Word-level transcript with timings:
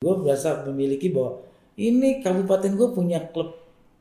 gue 0.00 0.16
berasa 0.16 0.64
memiliki 0.64 1.12
bahwa 1.12 1.44
ini 1.76 2.24
kabupaten 2.24 2.72
gue 2.72 2.88
punya 2.90 3.20
klub 3.28 3.52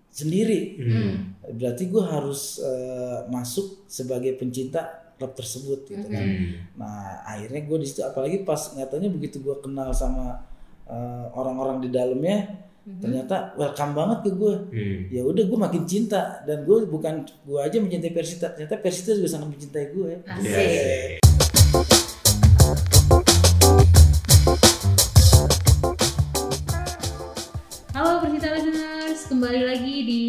sendiri 0.08 0.80
Hmm. 0.80 1.36
berarti 1.52 1.92
gue 1.92 2.00
harus 2.00 2.64
eh, 2.64 3.28
masuk 3.28 3.84
sebagai 3.86 4.32
pencinta 4.34 4.80
klub 5.20 5.36
tersebut 5.36 5.84
gitu 5.86 6.08
kan 6.08 6.24
Hmm. 6.24 6.56
nah 6.80 7.20
akhirnya 7.28 7.68
gue 7.68 7.78
di 7.84 7.88
situ 7.92 8.00
apalagi 8.02 8.48
pas 8.48 8.72
nyatanya 8.72 9.12
begitu 9.12 9.44
gue 9.44 9.60
kenal 9.60 9.92
sama 9.92 10.40
eh, 10.88 11.26
orang-orang 11.36 11.84
di 11.84 11.92
dalamnya 11.92 12.48
ternyata 12.96 13.52
welcome 13.54 13.92
banget 13.92 14.20
ke 14.24 14.32
gue 14.34 14.54
Hmm. 14.72 15.00
ya 15.12 15.22
udah 15.22 15.44
gue 15.46 15.60
makin 15.60 15.84
cinta 15.84 16.40
dan 16.48 16.64
gue 16.64 16.88
bukan 16.88 17.28
gue 17.44 17.60
aja 17.60 17.76
mencintai 17.76 18.16
Persita 18.16 18.56
ternyata 18.56 18.80
Persita 18.80 19.12
juga 19.14 19.28
sangat 19.28 19.52
mencintai 19.52 19.92
gue 19.92 20.12
Iya, 20.16 20.32
Asik. 20.32 20.48
iya, 20.48 21.20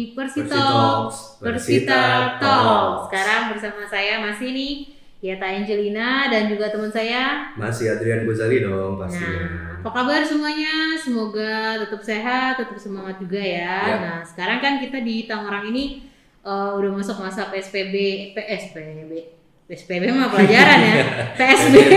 di 0.01 0.17
Persita 0.17 0.57
Talks. 0.57 1.37
Persita 1.37 2.01
Talks. 2.01 2.41
Talk. 2.41 2.93
Sekarang 3.05 3.41
bersama 3.53 3.85
saya 3.85 4.17
masih 4.17 4.49
nih 4.49 4.73
Yata 5.21 5.45
Angelina 5.45 6.25
dan 6.33 6.49
juga 6.49 6.73
teman 6.73 6.89
saya. 6.89 7.53
Masih 7.53 7.93
Adrian 7.93 8.25
Gozali 8.25 8.65
dong 8.65 8.97
Nah, 8.97 9.05
pastinya. 9.05 9.45
apa 9.85 9.89
kabar 9.93 10.21
semuanya? 10.25 10.97
Semoga 10.97 11.77
tetap 11.85 12.01
sehat, 12.01 12.57
tetap 12.57 12.73
semangat 12.81 13.21
juga 13.21 13.37
ya. 13.37 13.77
Ya. 13.85 13.97
Nah, 14.01 14.19
sekarang 14.25 14.57
kan 14.57 14.81
kita 14.81 14.97
di 15.05 15.29
Tangerang 15.29 15.69
ini 15.69 16.09
eh, 16.41 16.71
udah 16.73 16.89
masuk 16.97 17.21
masa 17.21 17.53
PSBB, 17.53 18.33
PSBB. 18.33 19.37
PSBB 19.69 20.03
mah 20.09 20.33
pelajaran 20.33 20.79
ya. 20.81 20.95
PSBB. 21.37 21.93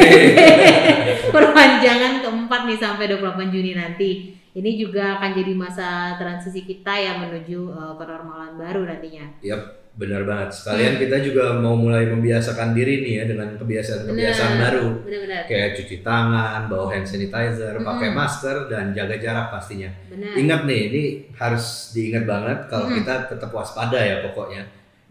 Perpanjangan 1.34 2.20
keempat 2.20 2.60
nih 2.68 2.76
sampai 2.76 3.08
28 3.08 3.48
Juni 3.48 3.72
nanti. 3.72 4.10
Ini 4.54 4.70
juga 4.78 5.18
akan 5.18 5.30
jadi 5.34 5.52
masa 5.58 6.14
transisi 6.14 6.62
kita 6.62 6.94
ya 6.94 7.18
menuju 7.18 7.60
eh, 7.74 7.94
kenormalan 7.98 8.54
baru 8.54 8.86
nantinya. 8.86 9.26
Yap, 9.42 9.90
benar 9.98 10.22
banget. 10.22 10.54
Sekalian 10.54 10.94
kita 10.94 11.18
juga 11.26 11.58
mau 11.58 11.74
mulai 11.74 12.06
membiasakan 12.06 12.70
diri 12.70 13.02
nih 13.02 13.12
ya 13.18 13.24
dengan 13.34 13.58
kebiasaan-kebiasaan 13.58 14.52
Benar. 14.54 14.62
baru. 14.62 14.86
Benar-benar. 15.02 15.42
Kayak 15.50 15.68
cuci 15.74 15.96
tangan, 16.06 16.70
bawa 16.70 16.86
hand 16.94 17.02
sanitizer, 17.02 17.74
Mm-mm. 17.74 17.82
pakai 17.82 18.08
masker 18.14 18.56
dan 18.70 18.94
jaga 18.94 19.18
jarak 19.18 19.50
pastinya. 19.50 19.90
Benar. 20.06 20.38
Ingat 20.38 20.60
nih, 20.70 20.80
ini 20.86 21.02
harus 21.34 21.90
diingat 21.90 22.22
banget 22.22 22.58
kalau 22.70 22.86
Mm-mm. 22.86 23.02
kita 23.02 23.14
tetap 23.34 23.50
waspada 23.50 23.98
ya 23.98 24.22
pokoknya. 24.22 24.62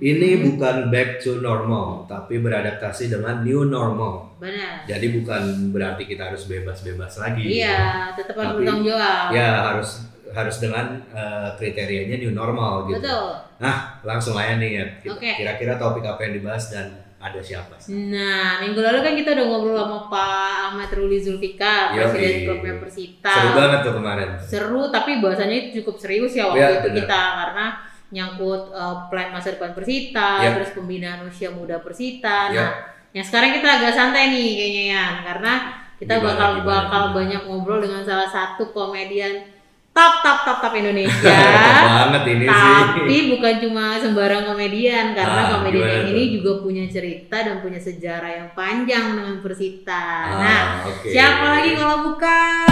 Ini 0.02 0.30
Mm-mm. 0.36 0.46
bukan 0.58 0.76
back 0.90 1.22
to 1.22 1.38
normal, 1.38 2.10
tapi 2.10 2.42
beradaptasi 2.42 3.14
dengan 3.14 3.46
new 3.46 3.62
normal. 3.70 4.34
Benar. 4.42 4.90
Jadi 4.90 5.22
bukan 5.22 5.70
berarti 5.70 6.10
kita 6.10 6.34
harus 6.34 6.50
bebas-bebas 6.50 7.22
lagi. 7.22 7.46
Iya, 7.62 8.10
tetap 8.18 8.34
harus 8.42 8.58
bertanggung 8.58 8.90
jawab. 8.90 9.30
Ya 9.30 9.50
harus 9.70 9.90
harus 10.34 10.58
dengan 10.58 10.98
eh, 11.14 11.50
kriterianya 11.62 12.18
new 12.18 12.34
normal 12.34 12.90
gitu. 12.90 13.06
Betul. 13.06 13.38
Nah, 13.62 14.02
langsung 14.02 14.34
aja 14.34 14.58
nih 14.58 14.72
ya. 14.82 14.86
Oke. 15.14 15.30
Kira-kira 15.38 15.78
topik 15.78 16.02
apa 16.10 16.26
yang 16.26 16.42
dibahas 16.42 16.74
dan 16.74 16.90
ada 17.22 17.40
siapa 17.40 17.78
sih? 17.80 17.94
Nah, 18.12 18.60
minggu 18.66 18.82
lalu 18.84 19.00
kan 19.00 19.14
kita 19.16 19.38
udah 19.38 19.46
ngobrol 19.46 19.78
sama 19.78 20.00
Pak 20.12 20.54
Ahmad 20.74 20.90
Ruli 20.92 21.22
Zulfikar, 21.22 21.96
Yoi. 21.96 22.04
Presiden 22.12 22.36
Klubnya 22.50 22.74
Persita. 22.82 23.32
Seru 23.32 23.50
banget 23.56 23.80
tuh 23.86 23.94
kemarin. 23.96 24.30
Seru, 24.42 24.82
tapi 24.92 25.22
bahasanya 25.24 25.56
itu 25.56 25.70
cukup 25.80 25.96
serius 26.02 26.34
ya 26.36 26.50
waktu 26.52 26.60
Ya, 26.60 26.70
itu 26.82 26.90
kita 26.98 27.22
karena 27.40 27.66
nyangkut 28.14 28.70
uh, 28.70 29.10
plan 29.10 29.30
masa 29.30 29.52
depan 29.52 29.74
Persita, 29.74 30.38
Ya. 30.40 30.54
terus 30.54 30.70
pembinaan 30.72 31.26
usia 31.26 31.50
muda 31.50 31.82
Persita. 31.82 32.48
Ya. 32.48 32.62
Nah, 32.62 32.72
yang 33.12 33.26
sekarang 33.26 33.52
kita 33.52 33.68
agak 33.68 33.92
santai 33.92 34.30
nih 34.30 34.50
kayaknya 34.54 34.84
ya, 34.88 35.06
karena 35.24 35.54
kita 35.96 36.14
Gimana, 36.14 36.28
bakal 36.30 36.50
gimana, 36.54 36.66
bakal 36.80 37.02
gimana? 37.02 37.16
banyak 37.16 37.42
ngobrol 37.44 37.80
dengan 37.80 38.02
salah 38.02 38.26
satu 38.26 38.70
komedian 38.70 39.50
top 39.90 40.14
top 40.20 40.38
top 40.42 40.58
top 40.60 40.74
Indonesia. 40.74 41.38
banget 41.86 42.24
ini 42.28 42.46
sih. 42.46 42.74
Tapi 42.92 43.18
bukan 43.30 43.54
cuma 43.60 43.86
sembarang 43.96 44.44
komedian 44.44 45.14
karena 45.14 45.40
Ah, 45.40 45.50
komedian 45.56 45.86
tuh? 45.86 46.10
ini 46.10 46.24
juga 46.34 46.52
punya 46.60 46.86
cerita 46.88 47.38
dan 47.40 47.62
punya 47.62 47.78
sejarah 47.78 48.32
yang 48.36 48.50
panjang 48.52 49.14
dengan 49.14 49.38
Persita. 49.40 50.06
Ah, 50.28 50.34
nah, 50.36 50.62
oke. 50.86 51.08
siapa 51.08 51.46
lagi 51.52 51.72
kalau 51.74 51.98
bukan 52.08 52.68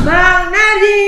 Bang 0.00 0.48
Nardi? 0.48 1.04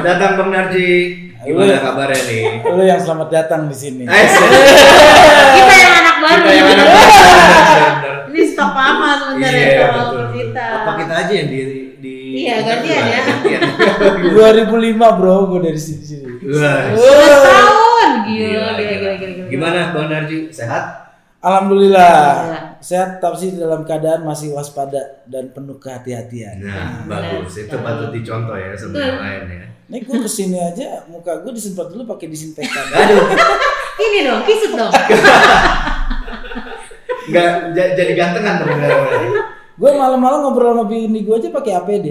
Selamat 0.00 0.16
datang 0.16 0.32
Bang 0.40 0.48
Narji. 0.48 0.92
Gimana 1.40 1.76
kabarnya 1.76 2.20
nih? 2.24 2.44
lo 2.64 2.80
yang 2.80 2.96
selamat 2.96 3.28
datang 3.28 3.68
di 3.68 3.76
sini 3.76 4.04
Eh, 4.04 4.24
Kita 5.56 5.74
yang 5.74 5.92
anak 5.94 6.16
baru. 6.18 6.40
Kita 6.40 6.50
yang 6.50 6.64
nih. 6.64 6.72
anak 6.72 6.88
baru. 6.88 7.12
Ini 8.32 8.40
stok 8.46 8.72
lama 8.72 9.08
sebentar 9.14 9.50
Iya, 9.50 9.60
ya 9.60 9.76
kalau 9.82 9.92
betul. 9.92 10.20
Persita. 10.22 10.64
Apa 10.72 10.92
kita 10.96 11.14
aja 11.18 11.32
yang 11.34 11.48
di 11.48 11.60
di 11.96 12.14
Iya, 12.40 12.54
gantian 12.62 13.02
ya. 13.04 13.20
Gantian. 13.28 13.60
2005 14.96 15.18
bro 15.20 15.36
gue 15.46 15.60
dari 15.62 15.76
sini 15.78 16.00
sini 16.02 16.24
Wah. 16.48 16.80
11 16.96 17.04
tahun. 17.44 18.08
Gila, 18.24 18.40
Gila, 18.40 18.72
gila, 18.72 18.72
gila. 18.72 18.88
gila, 18.88 19.12
gila, 19.12 19.32
gila. 19.36 19.48
Gimana 19.52 19.78
Bang 19.92 20.08
Narji? 20.08 20.48
Sehat? 20.48 20.84
Alhamdulillah 21.40 22.08
Alhamdulillah. 22.08 22.69
Sehat 22.80 23.18
tapi 23.18 23.52
dalam 23.52 23.82
keadaan 23.82 24.22
masih 24.22 24.50
waspada 24.50 24.98
dan 25.24 25.48
penuh 25.48 25.76
kehati-hatian 25.76 26.60
Nah, 26.60 27.04
benar 27.04 27.40
bagus. 27.40 27.54
Itu 27.58 27.70
sekali. 27.70 27.84
patut 27.84 28.08
dicontoh 28.10 28.56
ya 28.56 28.72
sama 28.72 28.94
yang 28.96 29.18
lain 29.18 29.42
ya. 29.46 29.66
Ini 29.86 29.98
gue 30.00 30.16
ke 30.18 30.30
sini 30.30 30.56
aja 30.56 30.86
muka 31.06 31.40
gue 31.40 31.50
disemprot 31.50 31.88
dulu 31.88 32.08
pakai 32.08 32.26
disinfektan. 32.26 32.86
Aduh, 32.96 33.20
Ini 34.00 34.18
dong, 34.24 34.40
kisut 34.42 34.72
dong. 34.72 34.92
nggak 37.26 37.48
j- 37.72 37.94
jadi 37.94 38.12
gantengan 38.14 38.54
dong. 38.60 38.70
gue 39.76 39.90
malam-malam 39.90 40.40
ngobrol 40.42 40.72
sama 40.72 40.84
bini 40.84 41.20
gue 41.20 41.34
aja 41.34 41.48
pakai 41.48 41.72
APD. 41.74 42.06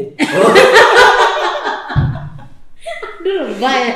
Dulu 3.20 3.44
banyak. 3.58 3.96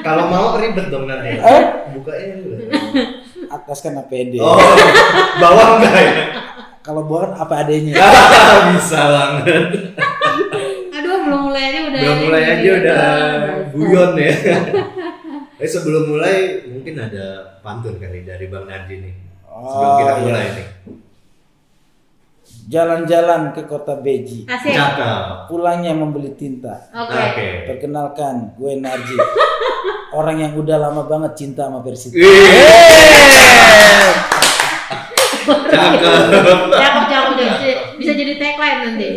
Kalau 0.00 0.24
mau 0.26 0.56
ribet 0.56 0.86
dong 0.88 1.04
nanti. 1.04 1.36
Eh? 1.36 1.62
Bukanya 1.92 2.34
dulu. 2.36 2.54
Atas 3.50 3.78
kan 3.80 3.98
APD. 3.98 4.38
Oh, 4.38 4.54
bawah 5.36 5.76
enggak 5.76 5.94
ya? 5.96 6.12
Kalau 6.80 7.02
bukan 7.02 7.34
apa 7.34 7.54
adanya. 7.60 7.98
Bisa 8.72 9.00
banget. 9.02 9.90
Aduh, 10.92 11.16
belum 11.20 11.40
mulai 11.44 11.62
aja 11.66 11.80
udah. 11.82 11.98
Belum 11.98 12.18
mulai 12.24 12.42
aja 12.46 12.70
udah 12.72 12.96
Dasar. 12.96 13.70
guyon 13.70 14.12
ya. 14.16 14.32
Eh 15.56 15.68
sebelum 15.68 16.08
mulai 16.08 16.36
mungkin 16.64 16.94
ada 16.96 17.26
pantun 17.60 17.98
kali 17.98 18.22
dari 18.22 18.46
Bang 18.46 18.64
Narji 18.64 18.96
nih. 18.98 19.14
Sebelum 19.44 19.60
Oh, 19.84 19.98
kita 19.98 20.12
iya. 20.12 20.22
mulai 20.22 20.46
nih. 20.54 20.66
Jalan-jalan 22.70 23.50
ke 23.50 23.62
kota 23.66 23.98
Beji. 23.98 24.46
Asik. 24.46 24.70
Cakep. 24.70 25.50
Pulangnya 25.50 25.90
membeli 25.90 26.30
tinta. 26.32 26.86
Oke. 26.92 27.12
Oke. 27.12 27.48
Perkenalkan, 27.66 28.54
gue 28.54 28.72
Narji. 28.76 29.16
Orang 30.10 30.42
yang 30.42 30.52
udah 30.58 30.76
lama 30.78 31.06
banget 31.06 31.32
cinta 31.38 31.70
sama 31.70 31.86
Persita. 31.86 32.18
Cakep. 35.50 36.02
Cakep, 36.70 37.04
cakep, 37.06 37.32
cakep. 37.38 37.76
Bisa, 37.98 38.12
jadi 38.14 38.32
tagline 38.38 38.78
nanti. 38.86 39.10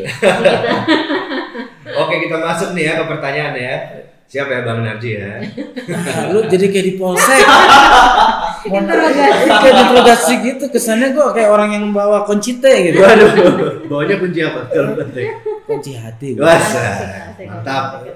Oke 2.01 2.15
kita 2.25 2.37
masuk 2.41 2.69
nih 2.73 2.83
ya 2.89 2.93
ke 3.01 3.03
pertanyaan 3.09 3.53
ya. 3.57 3.75
Siapa 4.23 4.49
ya 4.49 4.61
Bang 4.65 4.81
Narji 4.81 5.13
ya? 5.13 5.45
Nah, 5.45 6.33
lu 6.33 6.41
jadi 6.49 6.65
kayak 6.73 6.85
di 6.89 6.93
polsek. 6.97 7.37
Interogasi. 8.65 9.45
kayak 9.45 9.75
interogasi 9.77 10.33
gitu. 10.41 10.65
Kesannya 10.73 11.13
gue 11.13 11.27
kayak 11.37 11.49
orang 11.53 11.69
yang 11.75 11.85
bawa 11.93 12.25
kunci 12.25 12.57
teh 12.57 12.89
gitu. 12.89 13.03
Waduh, 13.03 13.29
bawanya 13.85 14.15
kunci 14.17 14.39
apa? 14.41 14.61
Kunci 15.69 15.91
hati. 15.93 16.33
Wah, 16.39 16.57
mantap. 17.45 18.09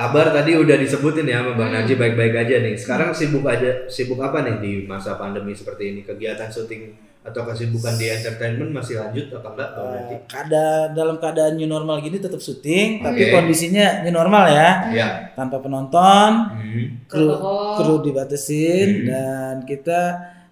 Kabar 0.00 0.32
tadi 0.32 0.56
udah 0.56 0.80
disebutin 0.80 1.28
ya 1.28 1.44
sama 1.44 1.60
Bang 1.60 1.76
Narji 1.76 1.92
baik-baik 1.92 2.32
aja 2.32 2.56
nih. 2.64 2.72
Sekarang 2.72 3.12
sibuk 3.12 3.44
aja, 3.44 3.84
sibuk 3.84 4.16
apa 4.16 4.40
nih 4.40 4.56
di 4.56 4.72
masa 4.88 5.20
pandemi 5.20 5.52
seperti 5.52 5.92
ini? 5.92 6.00
Kegiatan 6.00 6.48
syuting 6.48 6.96
atau 7.20 7.44
kesibukan 7.44 8.00
di 8.00 8.08
entertainment 8.08 8.72
masih 8.72 8.96
lanjut 8.96 9.28
apa 9.28 9.48
enggak 9.52 9.68
Bang 9.76 9.88
Narji? 9.92 10.14
Eh, 10.16 10.20
Kada 10.24 10.66
dalam 10.96 11.20
keadaan 11.20 11.60
new 11.60 11.68
normal 11.68 12.00
gini 12.00 12.16
tetap 12.16 12.40
syuting, 12.40 13.04
Oke. 13.04 13.04
tapi 13.04 13.20
kondisinya 13.28 14.00
new 14.00 14.14
normal 14.16 14.48
ya, 14.48 14.70
Ya. 14.88 15.08
tanpa 15.36 15.60
penonton, 15.60 16.30
Hmm. 16.48 17.04
kru 17.04 17.28
kru 17.76 18.00
dibatasin 18.00 18.88
Hmm. 18.88 19.04
dan 19.04 19.54
kita 19.68 20.00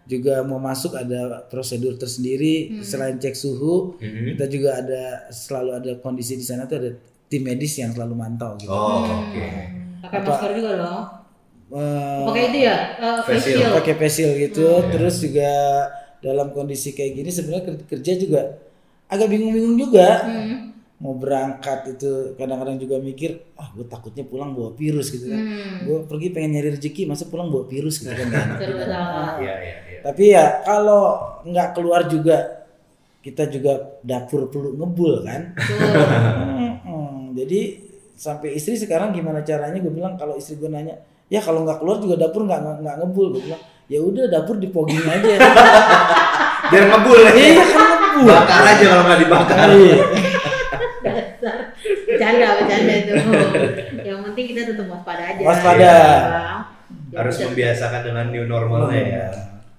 juga 0.04 0.44
mau 0.44 0.60
masuk 0.60 0.92
ada 0.92 1.48
prosedur 1.48 1.96
tersendiri 1.96 2.84
selain 2.84 3.16
cek 3.16 3.32
suhu, 3.32 3.96
Hmm. 3.96 4.36
kita 4.36 4.44
juga 4.44 4.76
ada 4.76 5.32
selalu 5.32 5.70
ada 5.72 5.92
kondisi 6.04 6.36
di 6.36 6.44
sana 6.44 6.68
tuh 6.68 6.76
ada 6.84 6.90
tim 7.28 7.42
medis 7.42 7.76
yang 7.76 7.90
selalu 7.90 8.14
mantau 8.14 8.56
gitu. 8.56 8.68
Oh, 8.68 9.04
oke. 9.04 9.46
Pakai 10.00 10.18
Apa? 10.18 10.28
masker 10.30 10.50
juga 10.54 10.70
dong. 10.76 11.02
Eh, 11.70 12.24
Pakai 12.24 12.42
itu 12.46 12.58
ya, 12.62 12.76
eh, 12.94 13.18
face 13.20 13.28
Face 13.38 13.46
shield. 13.54 13.72
pakai 13.74 13.94
facial 13.94 14.30
gitu, 14.34 14.66
Hmm. 14.66 14.88
terus 14.88 15.16
juga 15.18 15.50
dalam 16.18 16.48
kondisi 16.50 16.90
kayak 16.90 17.12
gini 17.14 17.28
sebenarnya 17.28 17.64
ker- 17.66 17.86
kerja 17.86 18.12
juga 18.16 18.40
agak 19.06 19.28
bingung-bingung 19.28 19.76
juga. 19.78 20.08
Hmm. 20.24 20.64
mau 20.98 21.14
berangkat 21.14 21.94
itu 21.94 22.10
kadang-kadang 22.34 22.74
juga 22.76 22.98
mikir 22.98 23.30
ah 23.54 23.70
gue 23.70 23.86
takutnya 23.86 24.26
pulang 24.26 24.50
bawa 24.50 24.74
virus 24.74 25.14
gitu 25.14 25.30
kan 25.30 25.38
Hmm. 25.38 25.86
gue 25.86 25.98
pergi 26.04 26.28
pengen 26.28 26.50
nyari 26.52 26.74
rezeki 26.74 27.06
masa 27.06 27.22
pulang 27.24 27.46
bawa 27.48 27.64
virus 27.64 28.02
gitu 28.02 28.10
kan 28.10 28.26
salah. 28.34 29.38
Iya, 29.38 29.54
iya, 29.62 29.76
iya. 29.86 29.98
tapi 30.02 30.24
ya 30.28 30.44
kalau 30.60 31.14
nggak 31.44 31.68
keluar 31.70 32.02
juga 32.04 32.66
kita 33.20 33.46
juga 33.46 33.78
dapur 34.00 34.48
perlu 34.48 34.74
ngebul 34.74 35.22
kan. 35.22 35.54
Betul. 35.54 36.97
Mm-mm. 37.28 37.36
Jadi 37.36 37.60
sampai 38.14 38.48
istri 38.52 38.74
sekarang 38.74 39.12
gimana 39.12 39.40
caranya 39.40 39.76
gue 39.76 39.88
bilang 39.88 40.14
kalau 40.14 40.34
istri 40.34 40.56
gue 40.56 40.66
nanya 40.66 40.96
ya 41.26 41.38
kalau 41.38 41.62
nggak 41.62 41.78
keluar 41.78 41.96
juga 41.96 42.18
dapur 42.18 42.42
nggak 42.42 42.82
nggak- 42.82 42.98
ngebul 42.98 43.30
gue 43.30 43.42
bilang 43.44 43.62
ya 43.86 44.00
udah 44.00 44.24
dapur 44.26 44.56
dipoging 44.56 45.00
aja 45.00 45.38
Biar 46.68 46.84
ngebul 46.84 47.18
ya. 47.18 47.30
iya 47.32 47.64
kan 47.64 47.86
ngebul 47.94 48.26
Bakar 48.26 48.62
aja 48.66 48.84
kalau 48.84 49.02
nggak 49.04 49.20
dibakar. 49.22 49.68
Iya. 49.70 49.98
bercanda 52.04 52.46
bercanda 52.58 52.92
itu 52.96 53.12
yang 54.08 54.18
penting 54.22 54.44
kita 54.48 54.60
tetap 54.66 54.86
waspada 54.88 55.22
aja 55.24 55.40
Waspada. 55.40 55.78
Ya. 55.78 55.96
Ya, 57.08 57.16
Harus 57.16 57.34
betul. 57.36 57.46
membiasakan 57.52 58.02
dengan 58.02 58.26
new 58.28 58.44
normalnya 58.44 59.00
ya. 59.00 59.28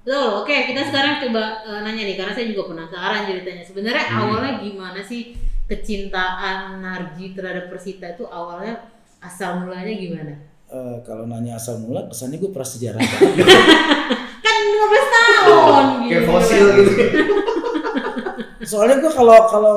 Betul, 0.01 0.27
oke 0.39 0.55
kita 0.65 0.81
sekarang 0.83 1.13
coba 1.19 1.43
eh, 1.61 1.79
nanya 1.83 2.03
nih 2.03 2.15
karena 2.15 2.33
saya 2.33 2.47
juga 2.47 2.63
penasaran 2.67 3.21
ceritanya. 3.25 3.61
Sebenarnya 3.61 4.05
Hmm. 4.07 4.19
awalnya 4.19 4.51
gimana 4.57 5.01
sih 5.03 5.37
kecintaan 5.69 6.81
Narji 6.81 7.31
terhadap 7.31 7.69
Persita 7.69 8.09
itu 8.09 8.25
awalnya 8.25 8.89
asal 9.19 9.61
mulanya 9.61 9.93
gimana? 9.93 10.33
Eh, 10.65 10.97
kalau 11.01 11.25
nanya 11.25 11.55
asal 11.55 11.77
mula 11.77 12.05
kesannya 12.05 12.37
gue 12.37 12.49
prasejarah 12.49 13.01
Kan 14.39 14.55
15 14.59 14.75
tahun 15.11 15.85
Kayak 16.03 16.19
gila. 16.19 16.27
fosil 16.27 16.65
gitu. 16.75 16.93
soalnya 18.61 18.99
gue 18.99 19.09
kalau 19.09 19.37
kalau 19.47 19.75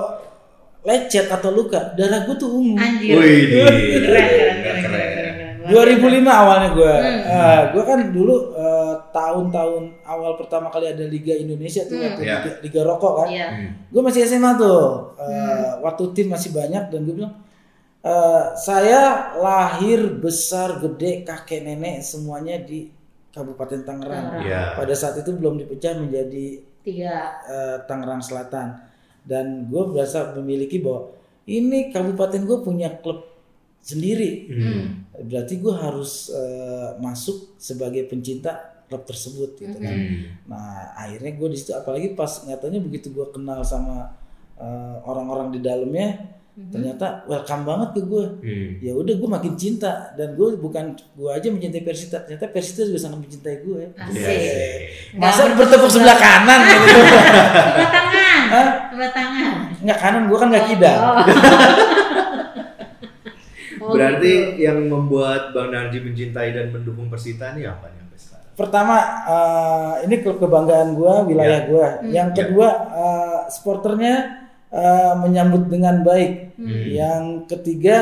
lecet 0.82 1.26
atau 1.26 1.50
luka 1.50 1.94
darah 1.94 2.24
gue 2.24 2.34
tuh 2.34 2.50
ungu 2.50 2.74
Anjir. 2.74 3.14
Wih, 3.14 3.40
keren, 3.48 3.76
keren. 4.02 4.26
keren, 4.58 4.78
keren. 4.82 5.01
2005 5.64 6.26
awalnya 6.26 6.68
gue 6.72 6.94
Hmm. 7.22 7.62
gue 7.70 7.82
kan 7.82 7.98
dulu 8.08 8.34
eh, 8.52 8.94
tahun-tahun 9.10 9.82
awal 10.02 10.34
pertama 10.34 10.66
kali 10.66 10.86
ada 10.86 11.04
Liga 11.04 11.32
Indonesia 11.32 11.82
tuh 11.82 11.94
Hmm. 11.94 12.06
waktu 12.08 12.22
Ya. 12.22 12.36
Liga, 12.38 12.50
Liga 12.60 12.80
rokok 12.82 13.12
kan 13.16 13.28
Iya. 13.28 13.48
Hmm. 13.48 13.70
gue 13.86 14.02
masih 14.02 14.20
SMA 14.24 14.50
tuh 14.54 15.14
Eh, 15.14 15.28
Hmm. 15.28 15.72
waktu 15.80 16.04
tim 16.12 16.26
masih 16.28 16.50
banyak 16.50 16.84
dan 16.88 17.00
gue 17.02 17.14
bilang 17.14 17.34
eh, 18.00 18.42
saya 18.56 19.00
lahir 19.36 20.18
besar 20.18 20.78
gede 20.78 21.22
kakek 21.22 21.62
nenek 21.62 22.00
semuanya 22.00 22.58
di 22.58 22.90
Kabupaten 23.30 23.80
Tangerang. 23.82 24.40
Iya. 24.40 24.74
pada 24.74 24.92
saat 24.92 25.16
itu 25.16 25.32
belum 25.32 25.56
dipecah 25.56 25.96
menjadi 25.96 26.60
Tiga. 26.80 27.38
eh, 27.44 27.76
Tangerang 27.84 28.20
Selatan 28.20 28.76
dan 29.22 29.66
gue 29.66 29.82
berasa 29.86 30.34
memiliki 30.34 30.78
bahwa 30.78 31.14
ini 31.44 31.88
kabupaten 31.88 32.38
gue 32.40 32.58
punya 32.60 32.90
klub 32.96 33.22
sendiri 33.78 34.46
Hmm. 34.48 35.01
Berarti 35.14 35.54
gue 35.56 35.74
harus 35.74 36.12
eh, 36.28 36.88
masuk 36.96 37.56
sebagai 37.56 38.04
pencinta 38.04 38.56
klub 38.84 39.02
tersebut 39.02 39.56
gitu 39.56 39.76
kan 39.76 39.88
Hmm. 39.88 40.24
nah 40.46 40.68
akhirnya 40.94 41.32
gue 41.34 41.48
di 41.48 41.56
situ 41.56 41.72
apalagi 41.72 42.12
pas 42.12 42.42
nyatanya 42.42 42.78
begitu 42.78 43.08
gue 43.10 43.26
kenal 43.28 43.60
sama 43.60 44.12
eh, 44.54 44.96
orang-orang 45.02 45.48
di 45.50 45.60
dalamnya 45.60 46.32
ternyata 46.52 47.24
welcome 47.24 47.64
banget 47.64 47.88
ke 47.90 48.00
gue 48.02 48.24
Hmm. 48.38 48.70
ya 48.78 48.92
udah 48.92 49.14
gue 49.14 49.28
makin 49.30 49.54
cinta 49.54 50.12
dan 50.12 50.32
gue 50.32 50.48
bukan 50.54 50.84
gue 51.10 51.30
aja 51.30 51.48
mencintai 51.48 51.80
Persita 51.80 52.20
ternyata 52.22 52.48
Persita 52.48 52.84
juga 52.84 52.98
sangat 52.98 53.18
mencintai 53.20 53.56
gue 53.62 53.80
Asik. 53.94 54.16
Iya. 54.18 54.68
masa 55.14 55.40
Nggak 55.42 55.56
bertepuk 55.58 55.88
sebelah 55.88 56.18
kanan 56.18 56.60
gitu 56.62 56.92
Sebelah 56.92 57.90
tangan. 57.90 58.40
Hah? 58.46 58.68
Sebelah 58.86 59.12
tangan. 59.12 59.54
nggak 59.78 59.98
kanan 59.98 60.22
gue 60.26 60.38
kan 60.38 60.48
nggak 60.48 60.66
kidal 60.68 60.98
Oh. 61.02 61.16
Oh, 63.92 63.94
Berarti 63.94 64.32
gitu. 64.32 64.64
yang 64.64 64.78
membuat 64.84 65.52
Bang 65.52 65.68
Narji 65.68 66.00
mencintai 66.00 66.48
dan 66.50 66.66
mendukung 66.70 67.06
Persita 67.06 67.52
ini 67.52 67.64
apa 67.64 67.86
nih 67.86 68.00
sampai 68.00 68.18
sekarang? 68.18 68.48
pertama 68.54 68.96
eh, 69.26 69.92
ini 70.02 70.14
klub 70.18 70.38
kebanggaan 70.38 70.88
gue 70.94 71.14
wilayah 71.26 71.58
Ya. 71.58 71.68
gue 71.68 71.86
Hmm. 71.98 72.08
yang 72.10 72.28
kedua 72.30 72.68
eh, 72.90 73.40
supporternya 73.48 74.14
eh, 74.70 75.14
menyambut 75.14 75.66
dengan 75.66 76.00
baik 76.00 76.32
Hmm. 76.54 76.84
yang 76.86 77.22
ketiga 77.44 77.96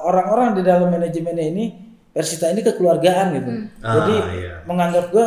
orang-orang 0.00 0.54
di 0.54 0.62
dalam 0.62 0.86
manajemennya 0.88 1.46
ini 1.48 1.64
Persita 2.10 2.46
ini 2.48 2.60
kekeluargaan 2.60 3.26
gitu 3.32 3.50
Hmm. 3.50 3.66
jadi 3.80 4.14
Ah, 4.16 4.60
menganggap 4.64 5.08
gue 5.08 5.26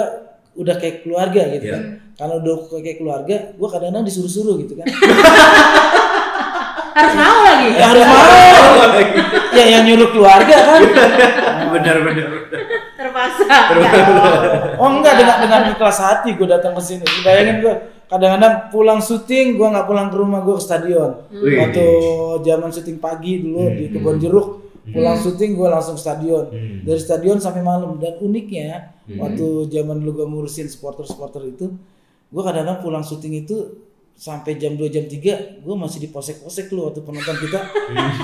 udah 0.55 0.75
kayak 0.77 1.01
keluarga 1.01 1.41
gitu 1.49 1.65
Iya. 1.65 1.73
kan 1.73 1.83
kalau 2.13 2.35
udah 2.37 2.55
kayak 2.69 2.97
keluarga 2.97 3.35
gue 3.51 3.67
kadang-kadang 3.67 4.05
disuruh-suruh 4.05 4.55
gitu 4.59 4.73
kan 4.75 4.85
harus 6.93 7.13
mau 7.15 7.37
lagi. 7.41 7.67
ya 7.73 7.85
harus 7.89 8.05
mau 8.05 8.23
ya 9.53 9.65
yang 9.69 9.83
nyuruh 9.85 10.09
keluarga 10.11 10.57
kan 10.57 10.81
benar 11.73 11.97
benar. 12.05 12.29
Terpaksa. 12.93 13.45
Terpaksa. 13.45 14.77
Oh 14.77 14.89
enggak 14.89 15.13
dengan 15.17 15.37
dengan 15.41 15.61
ikhlas 15.73 15.99
hati 16.01 16.37
gue 16.37 16.47
datang 16.47 16.73
ke 16.77 16.81
sini. 16.81 17.05
Bayangin 17.25 17.65
gue 17.65 17.73
kadang-kadang 18.07 18.69
pulang 18.69 19.01
syuting 19.01 19.57
gue 19.57 19.67
nggak 19.67 19.87
pulang 19.89 20.07
ke 20.13 20.15
rumah 20.17 20.39
gue 20.45 20.55
ke 20.57 20.63
stadion. 20.63 21.11
Waktu 21.33 21.85
zaman 22.45 22.69
syuting 22.69 22.97
pagi 23.01 23.41
dulu 23.41 23.63
di 23.73 23.85
kebun 23.89 24.17
jeruk 24.21 24.47
pulang 24.83 25.17
syuting 25.17 25.55
gue 25.55 25.67
langsung 25.69 25.95
ke 25.97 26.03
stadion. 26.03 26.45
Hmm. 26.49 26.77
Dari 26.85 26.99
stadion 27.01 27.37
sampai 27.41 27.61
malam 27.65 27.97
dan 27.97 28.19
uniknya 28.21 28.93
waktu 29.09 29.67
zaman 29.71 29.99
dulu 30.03 30.23
gue 30.23 30.27
ngurusin 30.29 30.69
supporter-supporter 30.69 31.43
itu 31.49 31.73
gue 32.33 32.41
kadang-kadang 32.41 32.81
pulang 32.81 33.05
syuting 33.05 33.45
itu 33.45 33.77
sampai 34.13 34.55
jam 34.61 34.77
2 34.77 34.87
jam 34.93 35.05
3 35.09 35.65
gue 35.65 35.75
masih 35.75 35.99
di 35.99 36.09
posek-posek 36.13 36.69
lu 36.71 36.87
waktu 36.87 37.01
penonton 37.01 37.35
kita. 37.41 37.59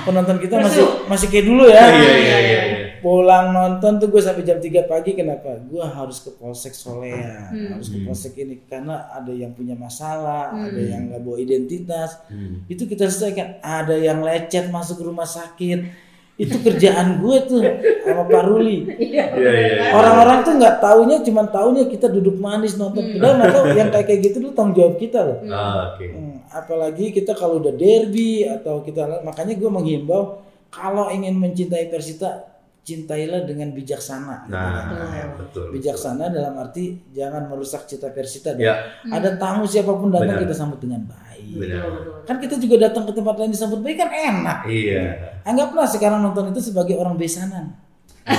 Penonton 0.07 0.37
kita 0.37 0.55
masih 0.61 0.83
masih 1.09 1.27
kayak 1.27 1.45
dulu 1.49 1.65
ya. 1.67 1.83
Iya 1.89 1.91
iya 1.91 2.39
iya. 2.39 2.39
iya. 2.39 2.85
pulang 2.99 3.55
nonton 3.55 3.95
tuh 3.95 4.11
gue 4.11 4.19
sampai 4.19 4.43
jam 4.43 4.59
3 4.59 4.85
pagi 4.85 5.15
kenapa? 5.15 5.55
Gue 5.65 5.81
harus 5.81 6.19
ke 6.23 6.35
polsek 6.35 6.75
Solean 6.75 7.51
harus 7.51 7.89
ke 7.89 8.03
polsek 8.03 8.35
ini 8.37 8.63
karena 8.67 9.07
ada 9.11 9.31
yang 9.31 9.55
punya 9.55 9.73
masalah 9.73 10.51
ada 10.51 10.79
yang 10.79 11.09
nggak 11.09 11.21
bawa 11.23 11.37
identitas. 11.39 12.21
Hmm. 12.27 12.63
itu 12.67 12.85
kita 12.85 13.09
selesaikan. 13.09 13.59
Ada 13.59 13.95
yang 13.97 14.21
lecet 14.21 14.69
masuk 14.69 15.03
rumah 15.03 15.27
sakit 15.27 16.08
itu 16.39 16.55
kerjaan 16.57 17.19
gue 17.19 17.37
tuh 17.43 17.59
sama 18.01 18.23
Pak 18.23 18.43
Ruli 18.45 18.87
Iya 18.95 19.25
iya. 19.29 19.51
iya. 19.51 19.91
orang-orang 19.91 20.41
tuh 20.41 20.53
nggak 20.55 20.75
taunya 20.79 21.17
cuman 21.19 21.45
taunya 21.49 21.83
kita 21.85 22.07
duduk 22.07 22.35
manis 22.35 22.73
nonton 22.73 23.03
padahal 23.11 23.35
nggak 23.37 23.51
tahu 23.51 23.65
yang 23.73 23.89
kayak 23.89 24.05
kayak 24.07 24.21
gitu 24.23 24.37
tuh 24.41 24.51
tanggung 24.53 24.73
jawab 24.73 24.95
kita 24.95 25.19
loh 25.19 25.37
Ah, 25.45 25.91
Oke. 25.91 26.05
Hmm, 26.07 26.39
apalagi 26.49 27.11
kita 27.11 27.31
kalau 27.33 27.59
udah 27.59 27.71
derby 27.71 28.43
atau 28.43 28.79
kita 28.79 29.19
makanya 29.21 29.53
gue 29.53 29.69
menghimbau 29.69 30.39
kalau 30.69 31.09
ingin 31.09 31.35
mencintai 31.35 31.89
Persita 31.89 32.47
cintailah 32.89 33.45
dengan 33.45 33.69
bijaksana. 33.69 34.43
gitu 34.43 34.51
Nah, 34.51 34.89
kan. 34.89 35.13
ya, 35.13 35.25
betul. 35.37 35.69
Bijaksana 35.69 36.25
dalam 36.27 36.57
arti 36.57 36.97
jangan 37.09 37.45
merusak 37.45 37.85
cita 37.85 38.09
Persita. 38.09 38.57
Ya. 38.57 38.81
Ada 39.05 39.37
tamu 39.37 39.63
siapa 39.63 39.93
pun 39.93 40.09
datang 40.09 40.33
Benar. 40.33 40.43
kita 40.43 40.55
sambut 40.55 40.79
dengan 40.79 41.05
baik. 41.05 41.53
Benar. 41.55 41.79
Betul, 41.79 41.91
betul. 41.93 42.17
Kan 42.25 42.35
kita 42.39 42.55
juga 42.57 42.75
datang 42.83 43.05
ke 43.05 43.13
tempat 43.13 43.35
lain 43.35 43.51
disambut 43.51 43.79
baik 43.79 43.97
kan 43.97 44.09
enak. 44.09 44.57
Iya. 44.65 45.03
Anggaplah 45.43 45.85
sekarang 45.85 46.19
nonton 46.19 46.49
itu 46.49 46.61
sebagai 46.63 46.97
orang 46.97 47.13
besanan. 47.13 47.77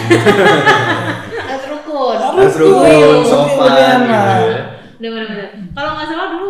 Harus 1.41 1.65
rukun. 1.69 2.17
Harus 2.17 2.55
Rukun, 2.55 3.19
sopan. 3.25 3.73
enak. 3.75 4.37
gitu 4.37 4.51
ya. 4.51 4.63
Benar-benar. 5.01 5.49
Kalau 5.73 5.91
nggak 5.95 6.07
salah 6.07 6.29
dulu 6.31 6.50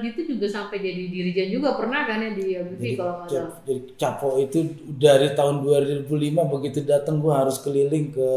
Nardi 0.00 0.16
itu 0.16 0.32
juga 0.32 0.48
sampai 0.48 0.80
jadi 0.80 1.02
dirijen 1.06 1.52
juga 1.52 1.76
pernah 1.76 2.08
kan 2.08 2.16
ya 2.18 2.32
di 2.32 2.56
ABV 2.56 2.82
kalau 2.96 3.12
nggak 3.20 3.28
salah. 3.28 3.52
Cap- 3.52 3.60
jadi 3.62 3.80
Capo 3.94 4.28
itu 4.36 4.58
dari 4.96 5.28
tahun 5.30 5.60
2005 5.60 6.08
begitu 6.48 6.78
datang 6.82 7.20
gua 7.20 7.44
harus 7.44 7.60
keliling 7.60 8.08
ke 8.08 8.30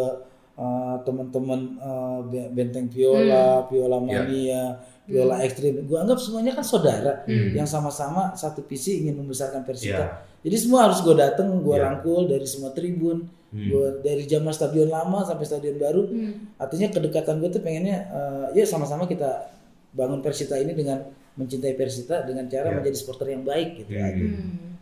uh, 0.53 0.95
teman-teman 1.01 1.79
uh, 1.79 2.19
Be- 2.21 2.51
Benteng 2.51 2.85
Viola, 2.85 3.63
Viola 3.65 3.97
Mania, 3.97 4.75
Viola 5.03 5.39
Ekstrim. 5.39 5.87
Gua 5.87 6.03
anggap 6.03 6.19
semuanya 6.19 6.51
kan 6.51 6.61
saudara 6.61 7.23
yang 7.27 7.65
sama-sama 7.65 8.35
satu 8.35 8.59
visi 8.61 8.99
ingin 8.99 9.15
membesarkan 9.17 9.63
Persita. 9.63 10.19
Jadi 10.43 10.55
semua 10.59 10.91
harus 10.91 10.99
gua 10.99 11.15
datang, 11.17 11.47
gua 11.57 11.79
Iya. 11.79 11.83
rangkul 11.87 12.27
dari 12.27 12.43
semua 12.43 12.75
tribun. 12.75 13.23
Gua 13.53 14.01
dari 14.01 14.25
zaman 14.25 14.49
stadion 14.49 14.89
lama 14.89 15.21
sampai 15.21 15.45
stadion 15.45 15.77
baru. 15.77 16.03
Hmm. 16.03 16.57
Artinya 16.57 16.89
kedekatan 16.89 17.37
gue 17.37 17.47
tuh 17.47 17.61
pengennya 17.61 18.09
uh, 18.09 18.47
ya 18.51 18.65
sama-sama 18.65 19.05
kita 19.05 19.45
bangun 19.93 20.19
Persita 20.19 20.57
ini 20.57 20.73
dengan 20.73 21.05
mencintai 21.33 21.73
Persita 21.73 22.21
dengan 22.21 22.45
cara 22.45 22.69
menjadi 22.71 22.93
supporter 22.93 23.27
yang 23.29 23.41
baik 23.41 23.79
gitu 23.79 23.91
aja. 23.91 24.13
Hmm. 24.13 24.77